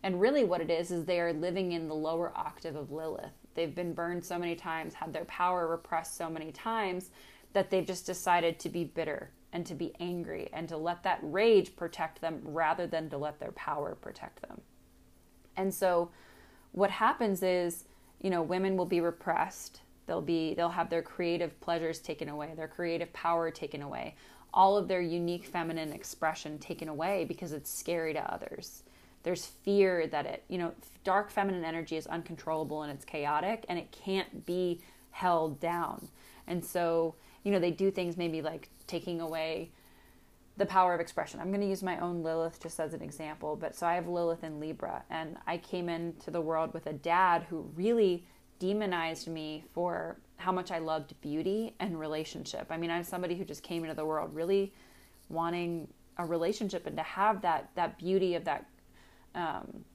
And 0.01 0.21
really, 0.21 0.45
what 0.45 0.61
it 0.61 0.69
is, 0.69 0.91
is 0.91 1.03
they 1.03 1.19
are 1.19 1.33
living 1.33 1.73
in 1.73 1.89
the 1.89 1.93
lower 1.93 2.31
octave 2.37 2.77
of 2.77 2.89
Lilith. 2.89 3.33
They've 3.53 3.73
been 3.73 3.93
burned 3.93 4.23
so 4.23 4.37
many 4.37 4.55
times, 4.55 4.93
had 4.93 5.13
their 5.13 5.25
power 5.25 5.67
repressed 5.67 6.15
so 6.15 6.29
many 6.29 6.51
times, 6.51 7.09
that 7.53 7.69
they've 7.69 7.85
just 7.85 8.05
decided 8.05 8.59
to 8.59 8.69
be 8.69 8.83
bitter 8.83 9.31
and 9.53 9.65
to 9.65 9.75
be 9.75 9.93
angry 9.99 10.49
and 10.53 10.69
to 10.69 10.77
let 10.77 11.03
that 11.03 11.19
rage 11.21 11.75
protect 11.75 12.21
them 12.21 12.41
rather 12.43 12.87
than 12.87 13.09
to 13.09 13.17
let 13.17 13.39
their 13.39 13.51
power 13.51 13.95
protect 13.95 14.41
them. 14.41 14.61
And 15.57 15.73
so 15.73 16.11
what 16.71 16.91
happens 16.91 17.43
is, 17.43 17.83
you 18.21 18.29
know, 18.29 18.41
women 18.41 18.77
will 18.77 18.85
be 18.85 19.01
repressed. 19.01 19.81
They'll 20.07 20.21
be 20.21 20.53
they'll 20.53 20.69
have 20.69 20.89
their 20.89 21.01
creative 21.01 21.59
pleasures 21.61 21.99
taken 21.99 22.29
away, 22.29 22.53
their 22.55 22.67
creative 22.67 23.11
power 23.13 23.51
taken 23.51 23.81
away, 23.81 24.15
all 24.53 24.77
of 24.77 24.87
their 24.87 25.01
unique 25.01 25.45
feminine 25.45 25.91
expression 25.91 26.57
taken 26.59 26.89
away 26.89 27.25
because 27.25 27.51
it's 27.51 27.69
scary 27.69 28.13
to 28.13 28.33
others. 28.33 28.83
There's 29.23 29.45
fear 29.45 30.07
that 30.07 30.25
it, 30.25 30.43
you 30.47 30.57
know, 30.57 30.73
dark 31.03 31.29
feminine 31.29 31.63
energy 31.63 31.97
is 31.97 32.07
uncontrollable 32.07 32.83
and 32.83 32.91
it's 32.91 33.05
chaotic 33.05 33.65
and 33.69 33.77
it 33.77 33.91
can't 33.91 34.45
be 34.45 34.81
held 35.11 35.59
down. 35.59 36.07
And 36.47 36.63
so, 36.63 37.15
you 37.43 37.51
know, 37.51 37.59
they 37.59 37.71
do 37.71 37.91
things 37.91 38.17
maybe 38.17 38.41
like 38.41 38.69
taking 38.87 39.21
away 39.21 39.71
the 40.57 40.65
power 40.65 40.93
of 40.93 40.99
expression. 40.99 41.39
I'm 41.39 41.49
going 41.49 41.61
to 41.61 41.67
use 41.67 41.81
my 41.81 41.99
own 41.99 42.23
Lilith 42.23 42.61
just 42.61 42.79
as 42.79 42.93
an 42.93 43.01
example, 43.01 43.55
but 43.55 43.75
so 43.75 43.87
I 43.87 43.95
have 43.95 44.07
Lilith 44.07 44.43
in 44.43 44.59
Libra, 44.59 45.03
and 45.09 45.37
I 45.47 45.57
came 45.57 45.89
into 45.89 46.29
the 46.29 46.41
world 46.41 46.73
with 46.73 46.87
a 46.87 46.93
dad 46.93 47.43
who 47.49 47.71
really 47.75 48.27
demonized 48.59 49.27
me 49.27 49.63
for 49.73 50.17
how 50.37 50.51
much 50.51 50.69
I 50.69 50.79
loved 50.79 51.19
beauty 51.21 51.73
and 51.79 51.99
relationship. 51.99 52.67
I 52.69 52.77
mean, 52.77 52.91
I'm 52.91 53.03
somebody 53.03 53.35
who 53.35 53.45
just 53.45 53.63
came 53.63 53.83
into 53.83 53.95
the 53.95 54.05
world 54.05 54.35
really 54.35 54.73
wanting 55.29 55.87
a 56.17 56.25
relationship 56.25 56.85
and 56.85 56.97
to 56.97 57.03
have 57.03 57.41
that 57.41 57.69
that 57.75 57.97
beauty 57.97 58.35
of 58.35 58.43
that 58.45 58.65
um, 59.35 59.85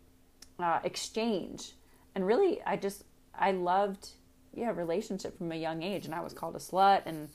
uh, 0.58 0.80
exchange, 0.84 1.72
and 2.14 2.26
really, 2.26 2.62
I 2.64 2.76
just 2.76 3.04
I 3.34 3.52
loved 3.52 4.10
yeah 4.54 4.72
relationship 4.74 5.36
from 5.36 5.52
a 5.52 5.56
young 5.56 5.82
age, 5.82 6.06
and 6.06 6.14
I 6.14 6.20
was 6.20 6.32
called 6.32 6.56
a 6.56 6.58
slut 6.58 7.02
and 7.06 7.28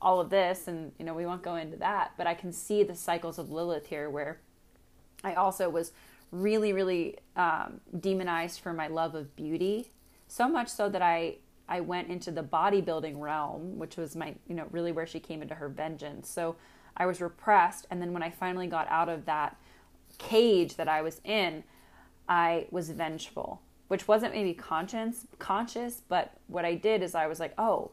all 0.00 0.20
of 0.20 0.30
this. 0.30 0.68
And 0.68 0.92
you 0.98 1.04
know 1.04 1.14
we 1.14 1.26
won't 1.26 1.42
go 1.42 1.56
into 1.56 1.76
that. 1.78 2.12
But 2.16 2.26
i 2.26 2.34
can 2.34 2.52
see 2.52 2.82
the 2.82 2.94
cycles 2.94 3.38
of 3.38 3.50
lilith 3.50 3.86
here 3.86 4.10
where 4.10 4.40
i 5.24 5.34
also 5.34 5.68
was 5.68 5.92
really 6.30 6.72
really 6.72 7.16
um, 7.36 7.80
demonized 7.98 8.60
for 8.60 8.72
my 8.72 8.88
love 8.88 9.14
of 9.14 9.34
beauty. 9.36 9.90
So 10.28 10.48
much 10.48 10.68
so 10.68 10.88
that 10.88 11.02
i 11.02 11.36
i 11.68 11.80
went 11.80 12.08
into 12.08 12.30
the 12.30 12.42
bodybuilding 12.42 13.18
realm 13.18 13.78
which 13.78 13.96
was 13.96 14.14
my 14.14 14.34
you 14.46 14.54
know 14.54 14.66
really 14.70 14.92
where 14.92 15.06
she 15.06 15.20
came 15.20 15.42
into 15.42 15.54
her 15.54 15.68
vengeance. 15.68 16.28
So 16.28 16.56
i 16.96 17.06
was 17.06 17.20
repressed. 17.20 17.86
And 17.90 18.00
then 18.02 18.12
when 18.12 18.22
i 18.22 18.30
finally 18.30 18.66
got 18.66 18.86
out 18.88 19.08
of 19.08 19.24
that 19.26 19.56
cage 20.18 20.76
that 20.76 20.88
i 20.88 21.02
was 21.02 21.20
in 21.24 21.62
i 22.28 22.66
was 22.70 22.90
vengeful 22.90 23.60
which 23.88 24.08
wasn't 24.08 24.32
maybe 24.32 24.54
conscious 24.54 25.26
conscious 25.38 26.02
but 26.08 26.32
what 26.46 26.64
i 26.64 26.74
did 26.74 27.02
is 27.02 27.14
i 27.14 27.26
was 27.26 27.40
like 27.40 27.54
oh 27.58 27.90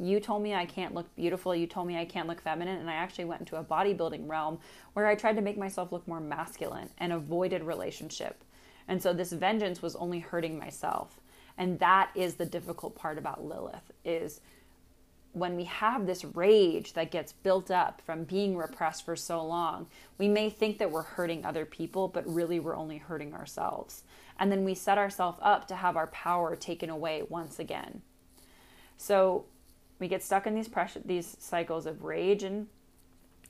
you 0.00 0.18
told 0.18 0.42
me 0.42 0.54
I 0.54 0.64
can't 0.64 0.94
look 0.94 1.14
beautiful. 1.14 1.54
You 1.54 1.66
told 1.66 1.86
me 1.86 1.98
I 1.98 2.04
can't 2.06 2.26
look 2.26 2.40
feminine. 2.40 2.78
And 2.78 2.88
I 2.88 2.94
actually 2.94 3.26
went 3.26 3.40
into 3.40 3.56
a 3.56 3.64
bodybuilding 3.64 4.28
realm 4.28 4.58
where 4.94 5.06
I 5.06 5.14
tried 5.14 5.36
to 5.36 5.42
make 5.42 5.58
myself 5.58 5.92
look 5.92 6.08
more 6.08 6.20
masculine 6.20 6.88
and 6.98 7.12
avoided 7.12 7.62
relationship. 7.62 8.42
And 8.88 9.02
so 9.02 9.12
this 9.12 9.32
vengeance 9.32 9.82
was 9.82 9.94
only 9.96 10.20
hurting 10.20 10.58
myself. 10.58 11.20
And 11.58 11.78
that 11.80 12.10
is 12.14 12.34
the 12.34 12.46
difficult 12.46 12.94
part 12.94 13.18
about 13.18 13.44
Lilith 13.44 13.92
is 14.04 14.40
when 15.32 15.56
we 15.56 15.64
have 15.64 16.06
this 16.06 16.24
rage 16.24 16.94
that 16.94 17.10
gets 17.10 17.32
built 17.32 17.70
up 17.70 18.02
from 18.04 18.24
being 18.24 18.56
repressed 18.56 19.04
for 19.04 19.14
so 19.14 19.44
long, 19.44 19.86
we 20.18 20.28
may 20.28 20.50
think 20.50 20.78
that 20.78 20.90
we're 20.90 21.02
hurting 21.02 21.44
other 21.44 21.64
people, 21.64 22.08
but 22.08 22.26
really 22.26 22.58
we're 22.58 22.76
only 22.76 22.98
hurting 22.98 23.32
ourselves. 23.32 24.02
And 24.38 24.50
then 24.50 24.64
we 24.64 24.74
set 24.74 24.98
ourselves 24.98 25.38
up 25.42 25.68
to 25.68 25.76
have 25.76 25.96
our 25.96 26.08
power 26.08 26.56
taken 26.56 26.90
away 26.90 27.22
once 27.28 27.58
again. 27.58 28.02
So 28.96 29.44
we 29.98 30.08
get 30.08 30.22
stuck 30.22 30.46
in 30.46 30.54
these 30.54 30.68
pressure, 30.68 31.00
these 31.04 31.36
cycles 31.38 31.86
of 31.86 32.02
rage 32.02 32.42
and 32.42 32.66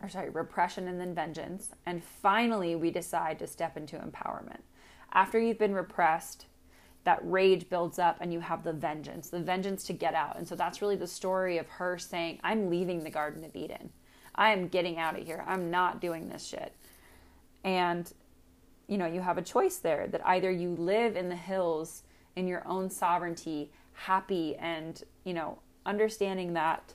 or 0.03 0.09
sorry, 0.09 0.31
repression 0.31 0.89
and 0.89 1.01
then 1.01 1.15
vengeance. 1.15 1.71
And 1.87 2.03
finally, 2.03 2.75
we 2.75 2.91
decide 2.91 3.39
to 3.39 3.47
step 3.47 3.77
into 3.77 3.97
empowerment. 3.97 4.61
After 5.13 5.39
you've 5.39 5.59
been 5.59 5.75
repressed, 5.75 6.47
that 7.05 7.19
rage 7.23 7.69
builds 7.69 7.99
up 7.99 8.19
and 8.21 8.33
you 8.33 8.41
have 8.41 8.63
the 8.63 8.73
vengeance, 8.73 9.31
the 9.31 9.41
vengeance 9.41 9.85
to 9.85 9.93
get 9.93 10.15
out. 10.15 10.37
And 10.37 10.47
so 10.47 10.55
that's 10.55 10.83
really 10.83 10.97
the 10.97 11.07
story 11.07 11.59
of 11.59 11.67
her 11.69 11.99
saying, 11.99 12.41
I'm 12.43 12.69
leaving 12.69 13.03
the 13.03 13.11
Garden 13.11 13.45
of 13.45 13.57
Eden. 13.57 13.91
I 14.35 14.53
am 14.53 14.69
getting 14.69 14.99
out 14.99 15.19
of 15.19 15.27
here. 15.27 15.45
I'm 15.47 15.71
not 15.71 16.01
doing 16.01 16.29
this 16.29 16.47
shit. 16.47 16.75
And, 17.65 18.11
you 18.87 18.99
know, 18.99 19.07
you 19.07 19.21
have 19.21 19.39
a 19.39 19.43
choice 19.43 19.77
there 19.77 20.07
that 20.09 20.27
either 20.27 20.51
you 20.51 20.71
live 20.71 21.17
in 21.17 21.29
the 21.29 21.37
hills 21.37 22.03
in 22.37 22.47
your 22.47 22.67
own 22.67 22.91
sovereignty, 22.91 23.71
happy 23.93 24.57
and, 24.57 25.03
you 25.25 25.35
know, 25.35 25.59
understanding 25.85 26.53
that 26.55 26.95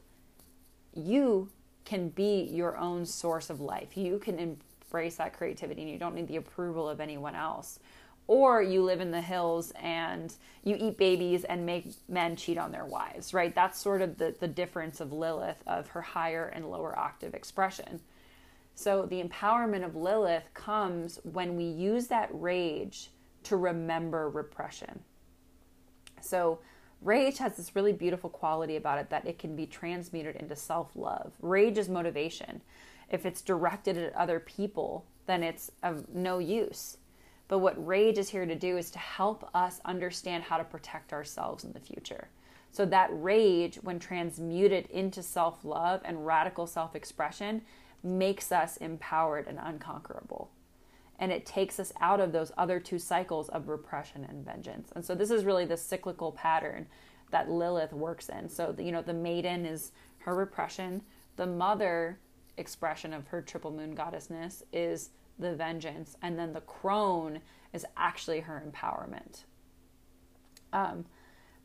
you 0.93 1.49
can 1.83 2.09
be 2.09 2.49
your 2.51 2.77
own 2.77 3.05
source 3.05 3.49
of 3.49 3.59
life. 3.59 3.97
You 3.97 4.17
can 4.17 4.39
embrace 4.39 5.17
that 5.17 5.33
creativity 5.33 5.81
and 5.81 5.91
you 5.91 5.99
don't 5.99 6.15
need 6.15 6.27
the 6.27 6.37
approval 6.37 6.87
of 6.89 6.99
anyone 6.99 7.35
else. 7.35 7.79
Or 8.27 8.61
you 8.61 8.83
live 8.83 9.01
in 9.01 9.11
the 9.11 9.21
hills 9.21 9.71
and 9.79 10.33
you 10.63 10.75
eat 10.79 10.97
babies 10.97 11.43
and 11.43 11.65
make 11.65 11.87
men 12.09 12.35
cheat 12.35 12.57
on 12.57 12.71
their 12.71 12.85
wives, 12.85 13.33
right? 13.33 13.53
That's 13.53 13.79
sort 13.79 14.01
of 14.01 14.17
the, 14.17 14.35
the 14.39 14.47
difference 14.47 14.99
of 14.99 15.13
Lilith, 15.13 15.61
of 15.67 15.87
her 15.89 16.01
higher 16.01 16.45
and 16.47 16.71
lower 16.71 16.97
octave 16.97 17.35
expression. 17.35 18.01
So 18.73 19.05
the 19.05 19.23
empowerment 19.23 19.85
of 19.85 19.95
Lilith 19.95 20.53
comes 20.53 21.19
when 21.23 21.55
we 21.55 21.65
use 21.65 22.07
that 22.07 22.29
rage 22.31 23.11
to 23.43 23.55
remember 23.57 24.29
repression. 24.29 25.01
So 26.19 26.59
Rage 27.01 27.37
has 27.37 27.55
this 27.55 27.75
really 27.75 27.93
beautiful 27.93 28.29
quality 28.29 28.75
about 28.75 28.97
it 28.97 29.09
that 29.11 29.27
it 29.27 29.37
can 29.37 29.55
be 29.55 29.67
transmuted 29.67 30.35
into 30.37 30.55
self 30.55 30.89
love. 30.95 31.33
Rage 31.39 31.77
is 31.77 31.87
motivation. 31.87 32.61
If 33.09 33.25
it's 33.25 33.41
directed 33.41 33.97
at 33.97 34.15
other 34.15 34.39
people, 34.39 35.05
then 35.27 35.43
it's 35.43 35.71
of 35.83 36.13
no 36.13 36.39
use. 36.39 36.97
But 37.47 37.59
what 37.59 37.85
rage 37.85 38.17
is 38.17 38.29
here 38.29 38.45
to 38.45 38.55
do 38.55 38.77
is 38.77 38.89
to 38.91 38.99
help 38.99 39.49
us 39.53 39.79
understand 39.85 40.43
how 40.43 40.57
to 40.57 40.63
protect 40.63 41.13
ourselves 41.13 41.63
in 41.63 41.73
the 41.73 41.79
future. 41.79 42.29
So 42.71 42.85
that 42.87 43.09
rage, 43.11 43.75
when 43.77 43.99
transmuted 43.99 44.87
into 44.87 45.23
self 45.23 45.63
love 45.63 46.01
and 46.03 46.25
radical 46.25 46.67
self 46.67 46.95
expression, 46.95 47.61
makes 48.03 48.51
us 48.51 48.77
empowered 48.77 49.47
and 49.47 49.59
unconquerable. 49.61 50.51
And 51.17 51.31
it 51.31 51.45
takes 51.45 51.79
us 51.79 51.93
out 52.01 52.19
of 52.19 52.31
those 52.31 52.51
other 52.57 52.79
two 52.79 52.99
cycles 52.99 53.47
of 53.49 53.69
repression 53.69 54.25
and 54.27 54.43
vengeance. 54.43 54.91
And 54.95 55.05
so 55.05 55.15
this 55.15 55.31
is 55.31 55.45
really 55.45 55.65
the 55.65 55.77
cyclical 55.77 56.33
pattern 56.33 56.87
that 57.31 57.49
Lilith 57.49 57.93
works 57.93 58.29
in. 58.29 58.49
So, 58.49 58.75
you 58.77 58.91
know, 58.91 59.01
the 59.01 59.13
maiden 59.13 59.65
is 59.65 59.91
her 60.19 60.35
repression, 60.35 61.01
the 61.37 61.47
mother 61.47 62.19
expression 62.57 63.13
of 63.13 63.27
her 63.27 63.41
triple 63.41 63.71
moon 63.71 63.95
goddessness 63.95 64.63
is 64.73 65.09
the 65.39 65.55
vengeance, 65.55 66.15
and 66.21 66.37
then 66.37 66.53
the 66.53 66.61
crone 66.61 67.39
is 67.73 67.85
actually 67.97 68.41
her 68.41 68.63
empowerment. 68.65 69.43
Um, 70.71 71.05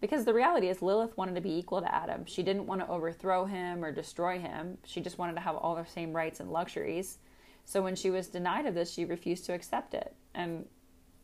because 0.01 0.25
the 0.25 0.35
reality 0.35 0.69
is, 0.69 0.81
Lilith 0.81 1.17
wanted 1.17 1.35
to 1.35 1.41
be 1.41 1.57
equal 1.59 1.81
to 1.83 1.95
Adam. 1.95 2.25
She 2.25 2.43
didn't 2.43 2.67
want 2.67 2.81
to 2.81 2.89
overthrow 2.89 3.45
him 3.45 3.85
or 3.85 3.93
destroy 3.93 4.39
him. 4.39 4.79
She 4.85 5.01
just 5.01 5.19
wanted 5.19 5.35
to 5.35 5.41
have 5.41 5.57
all 5.57 5.75
the 5.75 5.85
same 5.85 6.15
rights 6.15 6.41
and 6.41 6.51
luxuries. 6.51 7.19
So 7.67 7.83
when 7.83 7.95
she 7.95 8.11
was 8.11 8.27
denied 8.27 8.67
of 8.67 8.75
this, 8.75 8.91
she 8.91 9.05
refused 9.05 9.45
to 9.47 9.53
accept 9.53 9.93
it. 9.93 10.15
And 10.35 10.65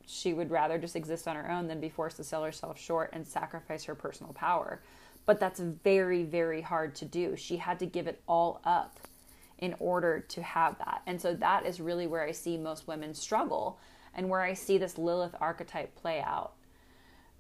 she 0.06 0.35
would 0.35 0.50
rather 0.50 0.78
just 0.78 0.94
exist 0.94 1.26
on 1.26 1.37
her 1.37 1.50
own 1.50 1.66
than 1.66 1.80
be 1.80 1.88
forced 1.88 2.18
to 2.18 2.24
sell 2.24 2.44
herself 2.44 2.78
short 2.78 3.11
and 3.12 3.26
sacrifice 3.26 3.85
her 3.85 3.94
personal 3.94 4.32
power. 4.35 4.82
But 5.24 5.40
that's 5.40 5.59
very, 5.59 6.22
very 6.22 6.61
hard 6.61 6.94
to 6.96 7.04
do. 7.04 7.35
She 7.35 7.56
had 7.56 7.78
to 7.80 7.87
give 7.87 8.06
it 8.06 8.22
all 8.28 8.61
up 8.64 9.00
in 9.59 9.75
order 9.79 10.21
to 10.21 10.42
have 10.42 10.79
that. 10.79 11.03
And 11.07 11.21
so 11.21 11.35
that 11.35 11.66
is 11.66 11.81
really 11.81 12.07
where 12.07 12.23
I 12.23 12.33
see 12.33 12.57
most 12.57 12.87
women 12.87 13.14
struggle 13.14 13.79
and 14.14 14.29
where 14.29 14.42
I 14.42 14.55
see 14.55 14.79
this 14.79 14.99
Lilith 14.99 15.35
archetype 15.40 15.95
play 15.95 16.21
out. 16.21 16.53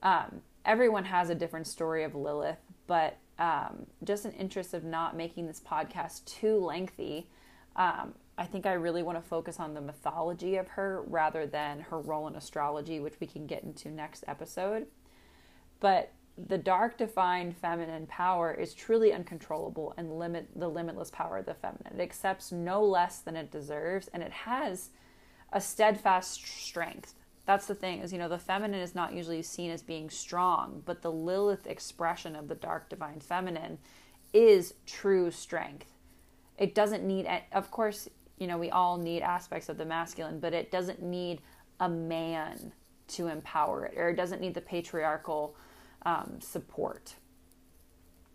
Um, 0.02 0.40
everyone 0.64 1.04
has 1.04 1.30
a 1.30 1.34
different 1.34 1.66
story 1.66 2.04
of 2.04 2.14
Lilith, 2.14 2.58
but 2.86 3.16
um, 3.38 3.86
just 4.04 4.24
in 4.24 4.32
interest 4.32 4.74
of 4.74 4.84
not 4.84 5.16
making 5.16 5.46
this 5.46 5.60
podcast 5.60 6.24
too 6.24 6.58
lengthy, 6.58 7.26
um, 7.76 8.14
I 8.38 8.44
think 8.44 8.66
I 8.66 8.74
really 8.74 9.02
want 9.02 9.16
to 9.16 9.26
focus 9.26 9.58
on 9.58 9.74
the 9.74 9.80
mythology 9.80 10.56
of 10.56 10.68
her 10.68 11.02
rather 11.06 11.46
than 11.46 11.80
her 11.80 12.00
role 12.00 12.28
in 12.28 12.36
astrology, 12.36 13.00
which 13.00 13.18
we 13.20 13.26
can 13.26 13.46
get 13.46 13.62
into 13.62 13.90
next 13.90 14.24
episode. 14.26 14.86
But 15.80 16.12
the 16.38 16.58
dark 16.58 16.98
defined 16.98 17.56
feminine 17.56 18.06
power 18.06 18.52
is 18.52 18.74
truly 18.74 19.12
uncontrollable 19.12 19.94
and 19.96 20.18
limit 20.18 20.48
the 20.54 20.68
limitless 20.68 21.10
power 21.10 21.38
of 21.38 21.46
the 21.46 21.54
feminine. 21.54 21.98
It 21.98 22.02
accepts 22.02 22.52
no 22.52 22.84
less 22.84 23.20
than 23.20 23.36
it 23.36 23.50
deserves 23.50 24.08
and 24.12 24.22
it 24.22 24.32
has 24.32 24.90
a 25.52 25.60
steadfast 25.60 26.46
strength. 26.46 27.14
That's 27.46 27.66
the 27.66 27.74
thing 27.74 28.00
is 28.00 28.12
you 28.12 28.18
know 28.18 28.28
the 28.28 28.38
feminine 28.38 28.80
is 28.80 28.94
not 28.94 29.14
usually 29.14 29.42
seen 29.42 29.70
as 29.70 29.82
being 29.82 30.10
strong, 30.10 30.82
but 30.84 31.00
the 31.00 31.12
Lilith 31.12 31.66
expression 31.66 32.36
of 32.36 32.48
the 32.48 32.54
dark 32.54 32.90
divine 32.90 33.20
feminine 33.20 33.78
is 34.34 34.74
true 34.84 35.30
strength. 35.30 35.94
It 36.58 36.74
doesn't 36.74 37.04
need 37.04 37.26
of 37.52 37.70
course, 37.70 38.10
you 38.36 38.46
know, 38.46 38.58
we 38.58 38.70
all 38.70 38.98
need 38.98 39.22
aspects 39.22 39.70
of 39.70 39.78
the 39.78 39.86
masculine, 39.86 40.38
but 40.38 40.52
it 40.52 40.70
doesn't 40.70 41.02
need 41.02 41.40
a 41.80 41.88
man 41.88 42.72
to 43.08 43.28
empower 43.28 43.86
it 43.86 43.94
or 43.96 44.10
it 44.10 44.16
doesn't 44.16 44.40
need 44.40 44.52
the 44.52 44.60
patriarchal 44.60 45.54
um, 46.04 46.38
support. 46.40 47.14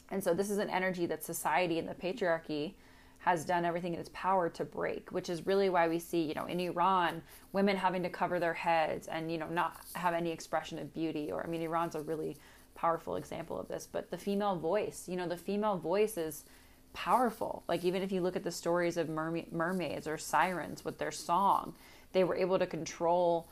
And 0.10 0.24
so, 0.24 0.34
this 0.34 0.50
is 0.50 0.58
an 0.58 0.70
energy 0.70 1.06
that 1.06 1.24
society 1.24 1.80
and 1.80 1.88
the 1.88 1.94
patriarchy 1.94 2.74
has 3.20 3.46
done 3.46 3.66
everything 3.66 3.94
in 3.94 4.00
its 4.00 4.10
power 4.14 4.50
to 4.50 4.66
break, 4.66 5.12
which 5.12 5.30
is 5.30 5.46
really 5.46 5.70
why 5.70 5.88
we 5.88 6.00
see, 6.00 6.22
you 6.22 6.34
know, 6.34 6.46
in 6.46 6.60
Iran, 6.60 7.22
women 7.54 7.78
having 7.78 8.02
to 8.04 8.10
cover 8.10 8.40
their 8.40 8.54
heads 8.54 9.08
and, 9.08 9.32
you 9.32 9.38
know, 9.38 9.48
not 9.48 9.78
have 9.94 10.16
any 10.16 10.32
expression 10.32 10.80
of 10.80 10.92
beauty. 10.94 11.32
Or, 11.32 11.44
I 11.44 11.48
mean, 11.48 11.62
Iran's 11.62 11.96
a 11.96 12.02
really 12.02 12.36
powerful 12.74 13.16
example 13.18 13.60
of 13.60 13.68
this, 13.68 13.88
but 13.90 14.10
the 14.10 14.18
female 14.18 14.56
voice, 14.56 15.08
you 15.08 15.16
know, 15.16 15.28
the 15.28 15.38
female 15.38 15.78
voice 15.78 16.18
is 16.18 16.46
powerful. 16.94 17.64
Like, 17.68 17.86
even 17.86 18.02
if 18.02 18.12
you 18.12 18.22
look 18.22 18.36
at 18.36 18.44
the 18.44 18.52
stories 18.52 18.98
of 18.98 19.08
mermaids 19.08 20.08
or 20.08 20.18
sirens 20.18 20.84
with 20.84 20.98
their 20.98 21.12
song, 21.12 21.76
they 22.14 22.24
were 22.24 22.36
able 22.36 22.58
to 22.58 22.66
control 22.66 23.48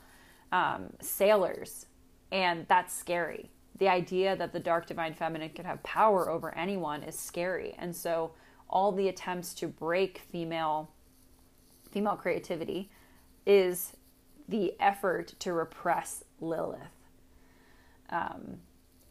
um, 0.50 0.92
sailors, 1.00 1.86
and 2.32 2.66
that's 2.68 2.92
scary 2.92 3.50
the 3.80 3.88
idea 3.88 4.36
that 4.36 4.52
the 4.52 4.60
dark 4.60 4.86
divine 4.86 5.14
feminine 5.14 5.50
could 5.50 5.64
have 5.64 5.82
power 5.82 6.28
over 6.30 6.54
anyone 6.54 7.02
is 7.02 7.18
scary. 7.18 7.74
And 7.78 7.96
so 7.96 8.32
all 8.68 8.92
the 8.92 9.08
attempts 9.08 9.54
to 9.54 9.66
break 9.66 10.18
female 10.30 10.92
female 11.90 12.14
creativity 12.14 12.88
is 13.44 13.94
the 14.48 14.74
effort 14.78 15.34
to 15.40 15.52
repress 15.52 16.22
Lilith. 16.40 16.78
Um, 18.10 18.58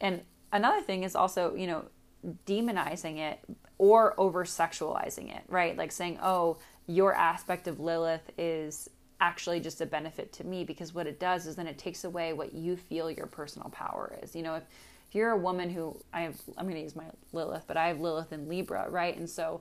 and 0.00 0.22
another 0.52 0.80
thing 0.80 1.02
is 1.02 1.14
also, 1.14 1.54
you 1.54 1.66
know, 1.66 1.84
demonizing 2.46 3.18
it 3.18 3.40
or 3.76 4.18
over 4.18 4.44
sexualizing 4.44 5.34
it, 5.36 5.42
right? 5.48 5.76
Like 5.76 5.92
saying, 5.92 6.20
oh, 6.22 6.56
your 6.86 7.12
aspect 7.12 7.66
of 7.66 7.80
Lilith 7.80 8.30
is 8.38 8.88
actually 9.20 9.60
just 9.60 9.80
a 9.80 9.86
benefit 9.86 10.32
to 10.32 10.44
me 10.44 10.64
because 10.64 10.94
what 10.94 11.06
it 11.06 11.20
does 11.20 11.46
is 11.46 11.56
then 11.56 11.66
it 11.66 11.78
takes 11.78 12.04
away 12.04 12.32
what 12.32 12.54
you 12.54 12.76
feel 12.76 13.10
your 13.10 13.26
personal 13.26 13.68
power 13.68 14.18
is. 14.22 14.34
You 14.34 14.42
know, 14.42 14.54
if, 14.54 14.62
if 15.08 15.14
you're 15.14 15.30
a 15.30 15.36
woman 15.36 15.70
who 15.70 15.96
I 16.12 16.22
have, 16.22 16.40
I'm 16.56 16.64
going 16.64 16.76
to 16.76 16.82
use 16.82 16.96
my 16.96 17.06
Lilith, 17.32 17.64
but 17.66 17.76
I 17.76 17.88
have 17.88 18.00
Lilith 18.00 18.32
in 18.32 18.48
Libra, 18.48 18.88
right? 18.88 19.16
And 19.16 19.28
so 19.28 19.60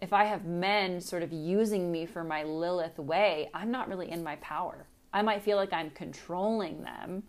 if 0.00 0.12
I 0.12 0.24
have 0.24 0.44
men 0.46 1.00
sort 1.00 1.22
of 1.22 1.32
using 1.32 1.90
me 1.90 2.06
for 2.06 2.24
my 2.24 2.44
Lilith 2.44 2.98
way, 2.98 3.50
I'm 3.52 3.70
not 3.70 3.88
really 3.88 4.10
in 4.10 4.22
my 4.22 4.36
power. 4.36 4.86
I 5.12 5.22
might 5.22 5.42
feel 5.42 5.56
like 5.56 5.72
I'm 5.72 5.90
controlling 5.90 6.82
them, 6.82 7.24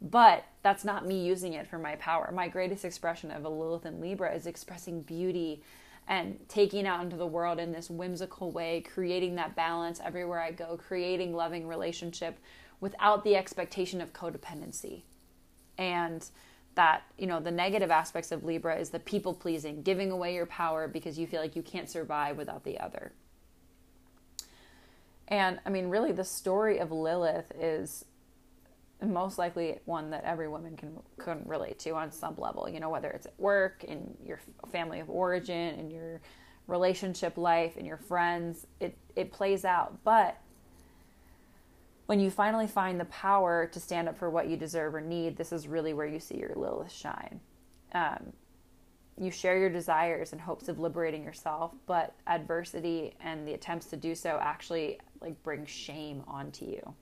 but 0.00 0.44
that's 0.62 0.84
not 0.84 1.06
me 1.06 1.24
using 1.24 1.54
it 1.54 1.66
for 1.66 1.78
my 1.78 1.96
power. 1.96 2.30
My 2.34 2.48
greatest 2.48 2.84
expression 2.84 3.30
of 3.30 3.44
a 3.44 3.48
Lilith 3.48 3.86
in 3.86 4.00
Libra 4.00 4.34
is 4.34 4.46
expressing 4.46 5.02
beauty 5.02 5.62
and 6.08 6.38
taking 6.48 6.86
out 6.86 7.04
into 7.04 7.16
the 7.16 7.26
world 7.26 7.60
in 7.60 7.70
this 7.70 7.90
whimsical 7.90 8.50
way, 8.50 8.80
creating 8.80 9.36
that 9.36 9.54
balance 9.54 10.00
everywhere 10.02 10.40
I 10.40 10.50
go, 10.50 10.78
creating 10.78 11.34
loving 11.34 11.68
relationship 11.68 12.38
without 12.80 13.24
the 13.24 13.36
expectation 13.36 14.00
of 14.00 14.14
codependency. 14.14 15.02
And 15.76 16.24
that, 16.76 17.02
you 17.18 17.26
know, 17.26 17.40
the 17.40 17.50
negative 17.50 17.90
aspects 17.90 18.32
of 18.32 18.42
Libra 18.42 18.76
is 18.76 18.88
the 18.88 19.00
people 19.00 19.34
pleasing, 19.34 19.82
giving 19.82 20.10
away 20.10 20.34
your 20.34 20.46
power 20.46 20.88
because 20.88 21.18
you 21.18 21.26
feel 21.26 21.42
like 21.42 21.54
you 21.54 21.62
can't 21.62 21.90
survive 21.90 22.38
without 22.38 22.64
the 22.64 22.80
other. 22.80 23.12
And 25.28 25.60
I 25.66 25.68
mean, 25.68 25.88
really, 25.88 26.12
the 26.12 26.24
story 26.24 26.78
of 26.78 26.90
Lilith 26.90 27.52
is 27.60 28.06
most 29.06 29.38
likely 29.38 29.78
one 29.84 30.10
that 30.10 30.24
every 30.24 30.48
woman 30.48 30.76
can 30.76 30.98
can 31.18 31.42
relate 31.46 31.78
to 31.80 31.90
on 31.90 32.10
some 32.10 32.34
level. 32.36 32.68
You 32.68 32.80
know, 32.80 32.90
whether 32.90 33.08
it's 33.10 33.26
at 33.26 33.38
work, 33.38 33.84
in 33.84 34.16
your 34.24 34.40
family 34.72 35.00
of 35.00 35.08
origin, 35.08 35.78
in 35.78 35.90
your 35.90 36.20
relationship 36.66 37.36
life, 37.36 37.76
in 37.76 37.84
your 37.84 37.96
friends, 37.96 38.66
it 38.80 38.96
it 39.14 39.32
plays 39.32 39.64
out. 39.64 40.02
But 40.04 40.38
when 42.06 42.18
you 42.18 42.30
finally 42.30 42.66
find 42.66 42.98
the 42.98 43.04
power 43.06 43.66
to 43.66 43.78
stand 43.78 44.08
up 44.08 44.16
for 44.16 44.30
what 44.30 44.48
you 44.48 44.56
deserve 44.56 44.94
or 44.94 45.00
need, 45.00 45.36
this 45.36 45.52
is 45.52 45.68
really 45.68 45.92
where 45.92 46.06
you 46.06 46.18
see 46.18 46.38
your 46.38 46.54
Lilith 46.56 46.90
shine. 46.90 47.40
Um, 47.92 48.32
you 49.20 49.30
share 49.30 49.58
your 49.58 49.68
desires 49.68 50.32
and 50.32 50.40
hopes 50.40 50.68
of 50.68 50.78
liberating 50.78 51.22
yourself, 51.22 51.72
but 51.86 52.14
adversity 52.26 53.14
and 53.20 53.46
the 53.46 53.54
attempts 53.54 53.86
to 53.86 53.96
do 53.96 54.14
so 54.14 54.38
actually 54.40 54.98
like 55.20 55.40
bring 55.42 55.66
shame 55.66 56.22
onto 56.26 56.64
you. 56.64 56.94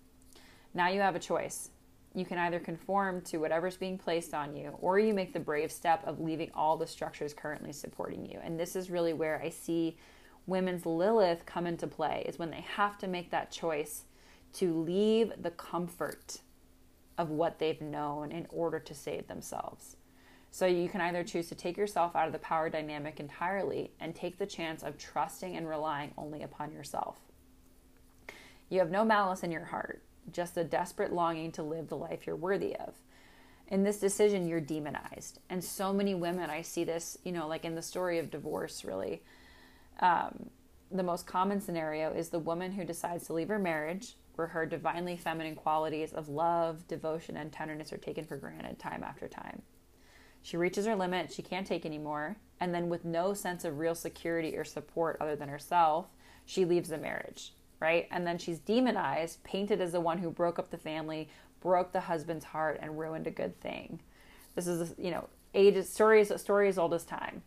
Now 0.74 0.88
you 0.88 1.00
have 1.00 1.14
a 1.14 1.20
choice 1.20 1.70
you 2.16 2.24
can 2.24 2.38
either 2.38 2.58
conform 2.58 3.20
to 3.20 3.36
whatever's 3.36 3.76
being 3.76 3.98
placed 3.98 4.32
on 4.32 4.56
you 4.56 4.70
or 4.80 4.98
you 4.98 5.12
make 5.12 5.34
the 5.34 5.38
brave 5.38 5.70
step 5.70 6.02
of 6.06 6.18
leaving 6.18 6.50
all 6.54 6.78
the 6.78 6.86
structures 6.86 7.34
currently 7.34 7.72
supporting 7.72 8.24
you. 8.24 8.40
And 8.42 8.58
this 8.58 8.74
is 8.74 8.88
really 8.90 9.12
where 9.12 9.40
I 9.42 9.50
see 9.50 9.98
women's 10.46 10.86
Lilith 10.86 11.44
come 11.44 11.66
into 11.66 11.86
play 11.86 12.24
is 12.26 12.38
when 12.38 12.50
they 12.50 12.62
have 12.62 12.96
to 12.98 13.06
make 13.06 13.30
that 13.32 13.50
choice 13.50 14.04
to 14.54 14.72
leave 14.80 15.30
the 15.42 15.50
comfort 15.50 16.40
of 17.18 17.28
what 17.28 17.58
they've 17.58 17.82
known 17.82 18.32
in 18.32 18.46
order 18.48 18.78
to 18.78 18.94
save 18.94 19.26
themselves. 19.28 19.96
So 20.50 20.64
you 20.64 20.88
can 20.88 21.02
either 21.02 21.22
choose 21.22 21.50
to 21.50 21.54
take 21.54 21.76
yourself 21.76 22.16
out 22.16 22.28
of 22.28 22.32
the 22.32 22.38
power 22.38 22.70
dynamic 22.70 23.20
entirely 23.20 23.90
and 24.00 24.14
take 24.14 24.38
the 24.38 24.46
chance 24.46 24.82
of 24.82 24.96
trusting 24.96 25.54
and 25.54 25.68
relying 25.68 26.12
only 26.16 26.42
upon 26.42 26.72
yourself. 26.72 27.18
You 28.70 28.78
have 28.78 28.90
no 28.90 29.04
malice 29.04 29.42
in 29.42 29.52
your 29.52 29.66
heart 29.66 30.02
just 30.32 30.56
a 30.56 30.64
desperate 30.64 31.12
longing 31.12 31.52
to 31.52 31.62
live 31.62 31.88
the 31.88 31.96
life 31.96 32.26
you're 32.26 32.36
worthy 32.36 32.74
of. 32.76 32.94
In 33.68 33.82
this 33.82 33.98
decision, 33.98 34.46
you're 34.46 34.60
demonized. 34.60 35.40
And 35.50 35.62
so 35.62 35.92
many 35.92 36.14
women, 36.14 36.50
I 36.50 36.62
see 36.62 36.84
this, 36.84 37.18
you 37.24 37.32
know, 37.32 37.48
like 37.48 37.64
in 37.64 37.74
the 37.74 37.82
story 37.82 38.18
of 38.18 38.30
divorce, 38.30 38.84
really. 38.84 39.22
Um, 40.00 40.50
the 40.90 41.02
most 41.02 41.26
common 41.26 41.60
scenario 41.60 42.12
is 42.12 42.28
the 42.28 42.38
woman 42.38 42.72
who 42.72 42.84
decides 42.84 43.26
to 43.26 43.32
leave 43.32 43.48
her 43.48 43.58
marriage, 43.58 44.14
where 44.36 44.48
her 44.48 44.66
divinely 44.66 45.16
feminine 45.16 45.56
qualities 45.56 46.12
of 46.12 46.28
love, 46.28 46.86
devotion, 46.86 47.36
and 47.36 47.50
tenderness 47.50 47.92
are 47.92 47.98
taken 47.98 48.24
for 48.24 48.36
granted 48.36 48.78
time 48.78 49.02
after 49.02 49.26
time. 49.26 49.62
She 50.42 50.56
reaches 50.56 50.86
her 50.86 50.94
limit, 50.94 51.32
she 51.32 51.42
can't 51.42 51.66
take 51.66 51.84
anymore, 51.84 52.36
and 52.60 52.72
then 52.72 52.88
with 52.88 53.04
no 53.04 53.34
sense 53.34 53.64
of 53.64 53.78
real 53.78 53.96
security 53.96 54.56
or 54.56 54.64
support 54.64 55.16
other 55.20 55.34
than 55.34 55.48
herself, 55.48 56.06
she 56.44 56.64
leaves 56.64 56.90
the 56.90 56.98
marriage 56.98 57.52
right? 57.80 58.08
And 58.10 58.26
then 58.26 58.38
she's 58.38 58.58
demonized, 58.58 59.42
painted 59.44 59.80
as 59.80 59.92
the 59.92 60.00
one 60.00 60.18
who 60.18 60.30
broke 60.30 60.58
up 60.58 60.70
the 60.70 60.78
family, 60.78 61.28
broke 61.60 61.92
the 61.92 62.00
husband's 62.00 62.44
heart, 62.44 62.78
and 62.80 62.98
ruined 62.98 63.26
a 63.26 63.30
good 63.30 63.60
thing. 63.60 64.00
This 64.54 64.66
is, 64.66 64.94
you 64.98 65.10
know, 65.10 65.28
story 65.82 66.20
is 66.20 66.40
story 66.40 66.68
as 66.68 66.78
old 66.78 66.94
as 66.94 67.04
time. 67.04 67.42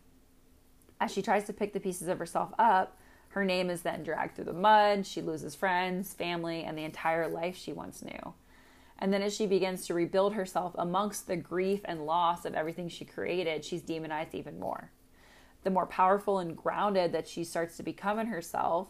As 1.00 1.12
she 1.12 1.22
tries 1.22 1.44
to 1.44 1.52
pick 1.52 1.72
the 1.72 1.80
pieces 1.80 2.08
of 2.08 2.18
herself 2.18 2.52
up, 2.58 2.96
her 3.30 3.44
name 3.44 3.70
is 3.70 3.82
then 3.82 4.02
dragged 4.02 4.34
through 4.34 4.44
the 4.46 4.52
mud. 4.52 5.06
She 5.06 5.22
loses 5.22 5.54
friends, 5.54 6.12
family, 6.12 6.64
and 6.64 6.76
the 6.76 6.84
entire 6.84 7.28
life 7.28 7.56
she 7.56 7.72
once 7.72 8.02
knew. 8.02 8.34
And 8.98 9.12
then 9.12 9.22
as 9.22 9.34
she 9.34 9.46
begins 9.46 9.86
to 9.86 9.94
rebuild 9.94 10.34
herself 10.34 10.74
amongst 10.76 11.26
the 11.26 11.36
grief 11.36 11.80
and 11.84 12.04
loss 12.04 12.44
of 12.44 12.54
everything 12.54 12.88
she 12.88 13.04
created, 13.04 13.64
she's 13.64 13.82
demonized 13.82 14.34
even 14.34 14.60
more. 14.60 14.90
The 15.62 15.70
more 15.70 15.86
powerful 15.86 16.38
and 16.38 16.56
grounded 16.56 17.12
that 17.12 17.28
she 17.28 17.44
starts 17.44 17.76
to 17.76 17.82
become 17.82 18.18
in 18.18 18.26
herself, 18.26 18.88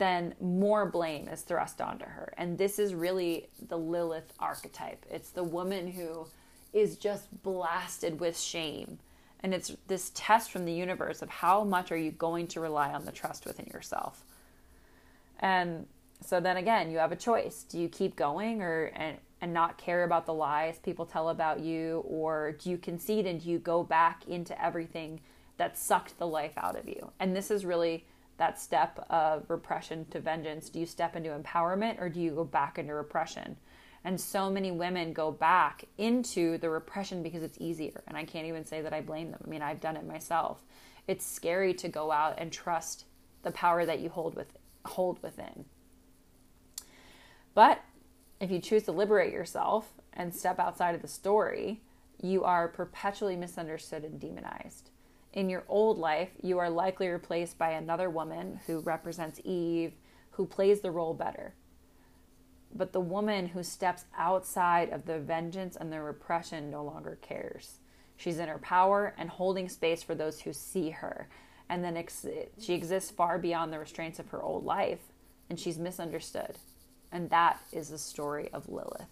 then 0.00 0.34
more 0.40 0.86
blame 0.86 1.28
is 1.28 1.42
thrust 1.42 1.80
onto 1.80 2.06
her. 2.06 2.34
And 2.36 2.58
this 2.58 2.80
is 2.80 2.94
really 2.94 3.48
the 3.68 3.78
Lilith 3.78 4.32
archetype. 4.40 5.06
It's 5.08 5.30
the 5.30 5.44
woman 5.44 5.92
who 5.92 6.26
is 6.72 6.96
just 6.96 7.28
blasted 7.42 8.18
with 8.18 8.38
shame 8.38 8.98
and 9.42 9.54
it's 9.54 9.74
this 9.86 10.10
test 10.14 10.50
from 10.50 10.64
the 10.64 10.72
universe 10.72 11.22
of 11.22 11.30
how 11.30 11.64
much 11.64 11.90
are 11.90 11.96
you 11.96 12.10
going 12.10 12.46
to 12.48 12.60
rely 12.60 12.92
on 12.92 13.04
the 13.04 13.12
trust 13.12 13.46
within 13.46 13.66
yourself. 13.66 14.22
And 15.38 15.86
so 16.20 16.40
then 16.40 16.58
again, 16.58 16.90
you 16.90 16.98
have 16.98 17.12
a 17.12 17.16
choice. 17.16 17.64
Do 17.68 17.78
you 17.78 17.88
keep 17.88 18.16
going 18.16 18.60
or 18.60 18.92
and, 18.94 19.16
and 19.40 19.54
not 19.54 19.78
care 19.78 20.04
about 20.04 20.26
the 20.26 20.34
lies 20.34 20.78
people 20.78 21.06
tell 21.06 21.30
about 21.30 21.60
you 21.60 22.04
or 22.06 22.52
do 22.52 22.68
you 22.68 22.76
concede 22.76 23.26
and 23.26 23.42
do 23.42 23.48
you 23.48 23.58
go 23.58 23.82
back 23.82 24.28
into 24.28 24.62
everything 24.62 25.20
that 25.56 25.78
sucked 25.78 26.18
the 26.18 26.26
life 26.26 26.56
out 26.58 26.78
of 26.78 26.86
you? 26.86 27.10
And 27.18 27.34
this 27.34 27.50
is 27.50 27.64
really 27.64 28.04
that 28.40 28.58
step 28.58 29.06
of 29.10 29.44
repression 29.48 30.06
to 30.06 30.18
vengeance. 30.18 30.70
Do 30.70 30.80
you 30.80 30.86
step 30.86 31.14
into 31.14 31.28
empowerment 31.28 32.00
or 32.00 32.08
do 32.08 32.20
you 32.20 32.30
go 32.30 32.42
back 32.42 32.78
into 32.78 32.94
repression? 32.94 33.54
And 34.02 34.18
so 34.18 34.48
many 34.48 34.72
women 34.72 35.12
go 35.12 35.30
back 35.30 35.84
into 35.98 36.56
the 36.56 36.70
repression 36.70 37.22
because 37.22 37.42
it's 37.42 37.60
easier. 37.60 38.02
And 38.08 38.16
I 38.16 38.24
can't 38.24 38.46
even 38.46 38.64
say 38.64 38.80
that 38.80 38.94
I 38.94 39.02
blame 39.02 39.30
them. 39.30 39.42
I 39.44 39.50
mean, 39.50 39.60
I've 39.60 39.82
done 39.82 39.94
it 39.94 40.06
myself. 40.06 40.64
It's 41.06 41.24
scary 41.24 41.74
to 41.74 41.88
go 41.88 42.10
out 42.10 42.36
and 42.38 42.50
trust 42.50 43.04
the 43.42 43.50
power 43.50 43.84
that 43.84 44.00
you 44.00 44.08
hold 44.08 44.34
with 44.34 44.56
hold 44.86 45.22
within. 45.22 45.66
But 47.52 47.82
if 48.40 48.50
you 48.50 48.58
choose 48.58 48.84
to 48.84 48.92
liberate 48.92 49.34
yourself 49.34 49.92
and 50.14 50.34
step 50.34 50.58
outside 50.58 50.94
of 50.94 51.02
the 51.02 51.08
story, 51.08 51.82
you 52.22 52.42
are 52.44 52.68
perpetually 52.68 53.36
misunderstood 53.36 54.02
and 54.02 54.18
demonized. 54.18 54.89
In 55.32 55.48
your 55.48 55.64
old 55.68 55.98
life, 55.98 56.30
you 56.42 56.58
are 56.58 56.70
likely 56.70 57.08
replaced 57.08 57.58
by 57.58 57.70
another 57.70 58.10
woman 58.10 58.60
who 58.66 58.80
represents 58.80 59.40
Eve, 59.44 59.92
who 60.32 60.46
plays 60.46 60.80
the 60.80 60.90
role 60.90 61.14
better 61.14 61.54
but 62.74 62.92
the 62.92 63.00
woman 63.00 63.48
who 63.48 63.62
steps 63.62 64.04
outside 64.16 64.90
of 64.90 65.06
the 65.06 65.18
vengeance 65.18 65.76
and 65.76 65.92
the 65.92 66.00
repression 66.00 66.70
no 66.70 66.84
longer 66.84 67.18
cares. 67.20 67.78
She's 68.16 68.38
in 68.38 68.48
her 68.48 68.58
power 68.58 69.14
and 69.18 69.28
holding 69.28 69.68
space 69.68 70.02
for 70.02 70.14
those 70.14 70.40
who 70.40 70.52
see 70.52 70.90
her. 70.90 71.28
And 71.68 71.82
then 71.82 71.96
ex- 71.96 72.26
she 72.60 72.74
exists 72.74 73.10
far 73.10 73.38
beyond 73.38 73.72
the 73.72 73.78
restraints 73.78 74.18
of 74.18 74.28
her 74.30 74.42
old 74.42 74.64
life, 74.64 75.00
and 75.48 75.58
she's 75.58 75.78
misunderstood. 75.78 76.56
And 77.12 77.30
that 77.30 77.60
is 77.72 77.88
the 77.88 77.98
story 77.98 78.50
of 78.52 78.68
Lilith. 78.68 79.08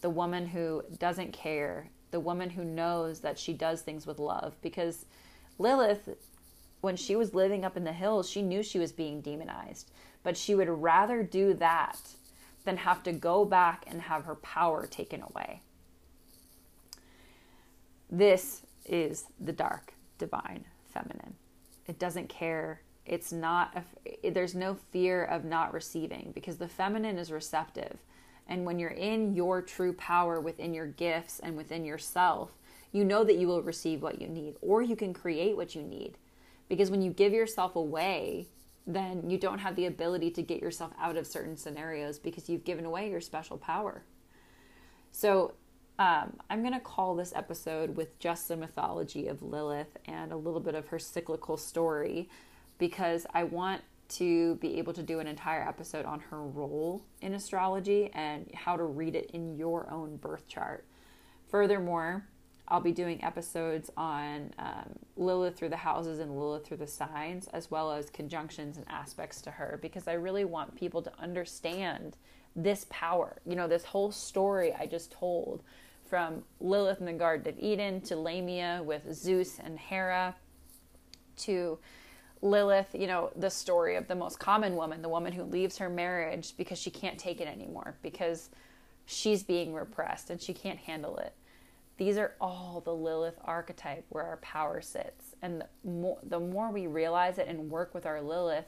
The 0.00 0.10
woman 0.10 0.48
who 0.48 0.82
doesn't 0.98 1.32
care, 1.32 1.90
the 2.12 2.20
woman 2.20 2.50
who 2.50 2.64
knows 2.64 3.20
that 3.20 3.38
she 3.38 3.52
does 3.52 3.82
things 3.82 4.06
with 4.06 4.20
love. 4.20 4.54
Because 4.62 5.06
Lilith, 5.58 6.08
when 6.80 6.96
she 6.96 7.16
was 7.16 7.34
living 7.34 7.64
up 7.64 7.76
in 7.76 7.84
the 7.84 7.92
hills, 7.92 8.30
she 8.30 8.42
knew 8.42 8.62
she 8.62 8.78
was 8.78 8.92
being 8.92 9.20
demonized 9.20 9.90
but 10.22 10.36
she 10.36 10.54
would 10.54 10.68
rather 10.68 11.22
do 11.22 11.54
that 11.54 11.98
than 12.64 12.76
have 12.78 13.02
to 13.02 13.12
go 13.12 13.44
back 13.44 13.84
and 13.86 14.02
have 14.02 14.24
her 14.24 14.36
power 14.36 14.86
taken 14.86 15.22
away. 15.22 15.62
This 18.10 18.62
is 18.84 19.26
the 19.40 19.52
dark, 19.52 19.94
divine 20.18 20.64
feminine. 20.92 21.34
It 21.86 21.98
doesn't 21.98 22.28
care. 22.28 22.82
It's 23.04 23.32
not, 23.32 23.76
a, 24.24 24.30
there's 24.30 24.54
no 24.54 24.76
fear 24.92 25.24
of 25.24 25.44
not 25.44 25.74
receiving 25.74 26.30
because 26.34 26.58
the 26.58 26.68
feminine 26.68 27.18
is 27.18 27.32
receptive. 27.32 27.98
And 28.48 28.64
when 28.64 28.78
you're 28.78 28.90
in 28.90 29.34
your 29.34 29.62
true 29.62 29.92
power 29.92 30.40
within 30.40 30.74
your 30.74 30.86
gifts 30.86 31.38
and 31.38 31.56
within 31.56 31.84
yourself, 31.84 32.50
you 32.92 33.04
know 33.04 33.24
that 33.24 33.36
you 33.36 33.46
will 33.46 33.62
receive 33.62 34.02
what 34.02 34.20
you 34.20 34.28
need 34.28 34.56
or 34.60 34.82
you 34.82 34.96
can 34.96 35.14
create 35.14 35.56
what 35.56 35.74
you 35.74 35.82
need. 35.82 36.18
Because 36.68 36.90
when 36.90 37.02
you 37.02 37.10
give 37.10 37.32
yourself 37.32 37.76
away 37.76 38.48
then 38.86 39.28
you 39.30 39.38
don't 39.38 39.58
have 39.58 39.76
the 39.76 39.86
ability 39.86 40.30
to 40.30 40.42
get 40.42 40.60
yourself 40.60 40.92
out 41.00 41.16
of 41.16 41.26
certain 41.26 41.56
scenarios 41.56 42.18
because 42.18 42.48
you've 42.48 42.64
given 42.64 42.84
away 42.84 43.10
your 43.10 43.20
special 43.20 43.56
power. 43.56 44.02
So, 45.12 45.54
um, 45.98 46.38
I'm 46.48 46.62
going 46.62 46.72
to 46.72 46.80
call 46.80 47.14
this 47.14 47.32
episode 47.36 47.96
with 47.96 48.18
just 48.18 48.48
the 48.48 48.56
mythology 48.56 49.28
of 49.28 49.42
Lilith 49.42 49.98
and 50.06 50.32
a 50.32 50.36
little 50.36 50.58
bit 50.58 50.74
of 50.74 50.88
her 50.88 50.98
cyclical 50.98 51.56
story 51.56 52.28
because 52.78 53.26
I 53.34 53.44
want 53.44 53.82
to 54.16 54.56
be 54.56 54.78
able 54.78 54.92
to 54.92 55.02
do 55.02 55.20
an 55.20 55.26
entire 55.26 55.66
episode 55.66 56.04
on 56.04 56.20
her 56.20 56.42
role 56.42 57.04
in 57.20 57.34
astrology 57.34 58.10
and 58.14 58.50
how 58.54 58.76
to 58.76 58.84
read 58.84 59.14
it 59.14 59.30
in 59.32 59.56
your 59.56 59.90
own 59.90 60.16
birth 60.16 60.46
chart. 60.48 60.84
Furthermore, 61.48 62.26
I'll 62.68 62.80
be 62.80 62.92
doing 62.92 63.22
episodes 63.22 63.90
on 63.96 64.54
um, 64.58 64.98
Lilith 65.16 65.56
through 65.56 65.70
the 65.70 65.76
houses 65.76 66.18
and 66.18 66.38
Lilith 66.38 66.64
through 66.64 66.78
the 66.78 66.86
signs, 66.86 67.48
as 67.48 67.70
well 67.70 67.92
as 67.92 68.08
conjunctions 68.08 68.76
and 68.76 68.86
aspects 68.88 69.42
to 69.42 69.50
her, 69.50 69.78
because 69.82 70.08
I 70.08 70.14
really 70.14 70.44
want 70.44 70.76
people 70.76 71.02
to 71.02 71.12
understand 71.18 72.16
this 72.56 72.86
power. 72.88 73.38
You 73.44 73.56
know, 73.56 73.68
this 73.68 73.84
whole 73.84 74.12
story 74.12 74.72
I 74.72 74.86
just 74.86 75.10
told 75.10 75.62
from 76.04 76.44
Lilith 76.60 77.00
in 77.00 77.06
the 77.06 77.12
Garden 77.12 77.52
of 77.52 77.58
Eden 77.58 78.00
to 78.02 78.16
Lamia 78.16 78.82
with 78.84 79.12
Zeus 79.12 79.58
and 79.58 79.78
Hera 79.78 80.34
to 81.38 81.78
Lilith, 82.42 82.88
you 82.92 83.06
know, 83.06 83.30
the 83.36 83.50
story 83.50 83.96
of 83.96 84.08
the 84.08 84.14
most 84.14 84.38
common 84.38 84.76
woman, 84.76 85.00
the 85.00 85.08
woman 85.08 85.32
who 85.32 85.44
leaves 85.44 85.78
her 85.78 85.88
marriage 85.88 86.54
because 86.56 86.78
she 86.78 86.90
can't 86.90 87.18
take 87.18 87.40
it 87.40 87.46
anymore, 87.46 87.96
because 88.02 88.50
she's 89.06 89.42
being 89.42 89.72
repressed 89.72 90.28
and 90.28 90.40
she 90.40 90.52
can't 90.52 90.78
handle 90.78 91.16
it 91.18 91.34
these 91.96 92.18
are 92.18 92.34
all 92.40 92.82
the 92.84 92.94
Lilith 92.94 93.38
archetype 93.44 94.04
where 94.08 94.24
our 94.24 94.38
power 94.38 94.80
sits. 94.80 95.36
And 95.42 95.60
the 95.60 95.68
more, 95.88 96.18
the 96.22 96.40
more 96.40 96.70
we 96.70 96.86
realize 96.86 97.38
it 97.38 97.48
and 97.48 97.70
work 97.70 97.94
with 97.94 98.06
our 98.06 98.20
Lilith, 98.20 98.66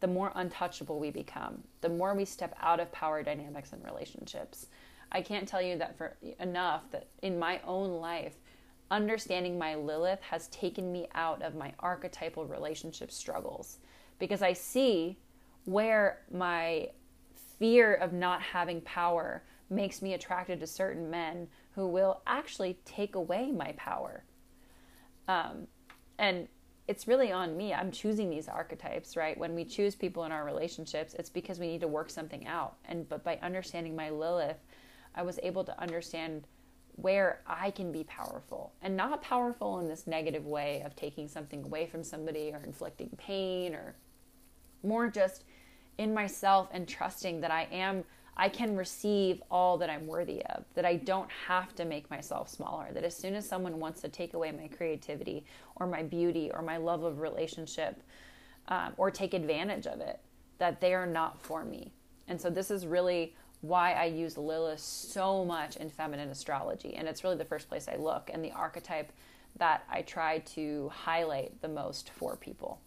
the 0.00 0.06
more 0.08 0.32
untouchable 0.34 0.98
we 0.98 1.10
become, 1.10 1.62
the 1.82 1.88
more 1.88 2.14
we 2.14 2.24
step 2.24 2.56
out 2.60 2.80
of 2.80 2.90
power 2.90 3.22
dynamics 3.22 3.72
and 3.72 3.84
relationships. 3.84 4.66
I 5.12 5.22
can't 5.22 5.46
tell 5.46 5.62
you 5.62 5.78
that 5.78 5.96
for 5.96 6.16
enough 6.40 6.90
that 6.90 7.06
in 7.22 7.38
my 7.38 7.60
own 7.64 8.00
life, 8.00 8.34
understanding 8.90 9.58
my 9.58 9.74
Lilith 9.74 10.20
has 10.22 10.48
taken 10.48 10.92
me 10.92 11.08
out 11.14 11.42
of 11.42 11.54
my 11.54 11.72
archetypal 11.80 12.46
relationship 12.46 13.10
struggles 13.10 13.78
because 14.18 14.42
I 14.42 14.52
see 14.52 15.18
where 15.64 16.20
my 16.30 16.88
fear 17.58 17.94
of 17.94 18.12
not 18.12 18.42
having 18.42 18.80
power 18.82 19.42
makes 19.70 20.02
me 20.02 20.14
attracted 20.14 20.60
to 20.60 20.66
certain 20.66 21.10
men 21.10 21.48
who 21.74 21.86
will 21.86 22.20
actually 22.26 22.78
take 22.84 23.14
away 23.14 23.50
my 23.50 23.72
power. 23.76 24.24
Um, 25.26 25.66
and 26.18 26.48
it's 26.86 27.08
really 27.08 27.32
on 27.32 27.56
me. 27.56 27.72
I'm 27.72 27.90
choosing 27.90 28.28
these 28.28 28.46
archetypes, 28.46 29.16
right? 29.16 29.36
When 29.38 29.54
we 29.54 29.64
choose 29.64 29.94
people 29.94 30.24
in 30.24 30.32
our 30.32 30.44
relationships, 30.44 31.14
it's 31.18 31.30
because 31.30 31.58
we 31.58 31.66
need 31.66 31.80
to 31.80 31.88
work 31.88 32.10
something 32.10 32.46
out. 32.46 32.76
And 32.84 33.08
but 33.08 33.24
by 33.24 33.38
understanding 33.42 33.96
my 33.96 34.10
Lilith, 34.10 34.58
I 35.14 35.22
was 35.22 35.40
able 35.42 35.64
to 35.64 35.80
understand 35.80 36.46
where 36.96 37.40
I 37.46 37.70
can 37.70 37.90
be 37.90 38.04
powerful 38.04 38.72
and 38.82 38.96
not 38.96 39.22
powerful 39.22 39.80
in 39.80 39.88
this 39.88 40.06
negative 40.06 40.46
way 40.46 40.82
of 40.84 40.94
taking 40.94 41.28
something 41.28 41.64
away 41.64 41.86
from 41.86 42.04
somebody 42.04 42.52
or 42.52 42.62
inflicting 42.64 43.10
pain 43.18 43.74
or 43.74 43.94
more 44.82 45.08
just 45.08 45.44
in 45.98 46.14
myself 46.14 46.68
and 46.72 46.86
trusting 46.86 47.40
that 47.40 47.50
I 47.50 47.66
am 47.72 48.04
I 48.36 48.48
can 48.48 48.76
receive 48.76 49.42
all 49.50 49.78
that 49.78 49.88
I'm 49.88 50.06
worthy 50.06 50.44
of, 50.46 50.64
that 50.74 50.84
I 50.84 50.96
don't 50.96 51.30
have 51.46 51.74
to 51.76 51.84
make 51.84 52.10
myself 52.10 52.48
smaller, 52.48 52.88
that 52.92 53.04
as 53.04 53.16
soon 53.16 53.34
as 53.34 53.48
someone 53.48 53.78
wants 53.78 54.00
to 54.00 54.08
take 54.08 54.34
away 54.34 54.50
my 54.50 54.66
creativity 54.66 55.44
or 55.76 55.86
my 55.86 56.02
beauty 56.02 56.50
or 56.52 56.62
my 56.62 56.76
love 56.76 57.04
of 57.04 57.20
relationship 57.20 58.02
um, 58.68 58.92
or 58.96 59.10
take 59.10 59.34
advantage 59.34 59.86
of 59.86 60.00
it, 60.00 60.18
that 60.58 60.80
they 60.80 60.94
are 60.94 61.06
not 61.06 61.40
for 61.40 61.64
me. 61.64 61.92
And 62.26 62.40
so 62.40 62.50
this 62.50 62.70
is 62.70 62.86
really 62.86 63.36
why 63.64 63.92
I 63.92 64.04
use 64.04 64.36
Lilith 64.36 64.80
so 64.80 65.44
much 65.44 65.76
in 65.76 65.88
feminine 65.88 66.28
astrology. 66.28 66.94
And 66.96 67.08
it's 67.08 67.24
really 67.24 67.36
the 67.36 67.44
first 67.44 67.68
place 67.68 67.88
I 67.88 67.96
look 67.96 68.30
and 68.32 68.44
the 68.44 68.52
archetype 68.52 69.10
that 69.56 69.84
I 69.90 70.02
try 70.02 70.38
to 70.38 70.90
highlight 70.92 71.62
the 71.62 71.68
most 71.68 72.10
for 72.10 72.36
people. 72.36 72.80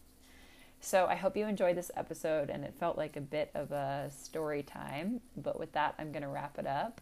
So 0.79 1.07
I 1.07 1.15
hope 1.15 1.35
you 1.35 1.47
enjoyed 1.47 1.75
this 1.75 1.89
episode 1.95 2.51
and 2.51 2.63
it 2.63 2.75
felt 2.79 2.97
like 2.97 3.15
a 3.15 3.21
bit 3.21 3.49
of 3.55 3.71
a 3.71 4.11
story 4.15 4.61
time. 4.61 5.21
But 5.35 5.59
with 5.59 5.71
that, 5.73 5.95
I'm 5.97 6.11
going 6.11 6.21
to 6.21 6.27
wrap 6.27 6.59
it 6.59 6.67
up. 6.67 7.01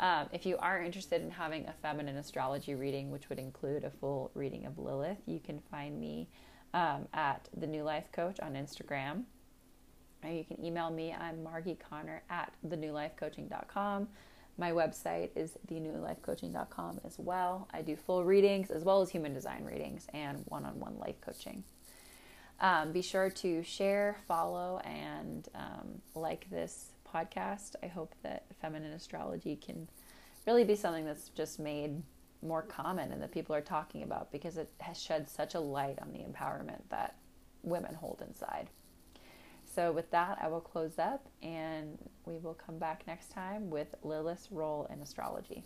Um, 0.00 0.28
if 0.32 0.46
you 0.46 0.56
are 0.56 0.82
interested 0.82 1.20
in 1.20 1.30
having 1.30 1.66
a 1.66 1.74
feminine 1.82 2.16
astrology 2.16 2.74
reading, 2.74 3.10
which 3.10 3.28
would 3.28 3.38
include 3.38 3.84
a 3.84 3.90
full 3.90 4.30
reading 4.34 4.64
of 4.64 4.78
Lilith, 4.78 5.18
you 5.26 5.38
can 5.38 5.60
find 5.70 6.00
me 6.00 6.28
um, 6.72 7.06
at 7.12 7.48
the 7.54 7.66
New 7.66 7.82
Life 7.82 8.10
Coach 8.10 8.40
on 8.40 8.54
Instagram. 8.54 9.24
You 10.30 10.44
can 10.44 10.64
email 10.64 10.90
me. 10.90 11.12
I'm 11.12 11.42
Margie 11.42 11.76
Connor 11.88 12.22
at 12.30 12.52
thenewlifecoaching.com. 12.66 14.08
My 14.58 14.70
website 14.70 15.30
is 15.34 15.58
thenewlifecoaching.com 15.66 17.00
as 17.04 17.18
well. 17.18 17.68
I 17.72 17.82
do 17.82 17.96
full 17.96 18.24
readings 18.24 18.70
as 18.70 18.84
well 18.84 19.00
as 19.00 19.10
human 19.10 19.34
design 19.34 19.64
readings 19.64 20.06
and 20.12 20.42
one 20.46 20.64
on 20.64 20.78
one 20.78 20.98
life 20.98 21.20
coaching. 21.20 21.64
Um, 22.60 22.92
be 22.92 23.02
sure 23.02 23.30
to 23.30 23.62
share, 23.64 24.16
follow, 24.28 24.80
and 24.84 25.48
um, 25.54 26.00
like 26.14 26.48
this 26.50 26.92
podcast. 27.12 27.74
I 27.82 27.86
hope 27.86 28.14
that 28.22 28.44
feminine 28.60 28.92
astrology 28.92 29.56
can 29.56 29.88
really 30.46 30.64
be 30.64 30.76
something 30.76 31.04
that's 31.04 31.30
just 31.30 31.58
made 31.58 32.02
more 32.42 32.62
common 32.62 33.12
and 33.12 33.22
that 33.22 33.32
people 33.32 33.54
are 33.54 33.60
talking 33.60 34.02
about 34.02 34.30
because 34.30 34.56
it 34.56 34.70
has 34.78 35.00
shed 35.00 35.28
such 35.28 35.54
a 35.54 35.60
light 35.60 35.98
on 36.00 36.12
the 36.12 36.18
empowerment 36.18 36.82
that 36.90 37.16
women 37.62 37.94
hold 37.94 38.22
inside. 38.26 38.68
So, 39.74 39.90
with 39.90 40.10
that, 40.10 40.38
I 40.42 40.48
will 40.48 40.60
close 40.60 40.98
up 40.98 41.28
and 41.42 41.96
we 42.26 42.36
will 42.36 42.54
come 42.54 42.78
back 42.78 43.04
next 43.06 43.30
time 43.30 43.70
with 43.70 43.94
Lilith's 44.02 44.52
role 44.52 44.86
in 44.92 45.00
astrology. 45.00 45.64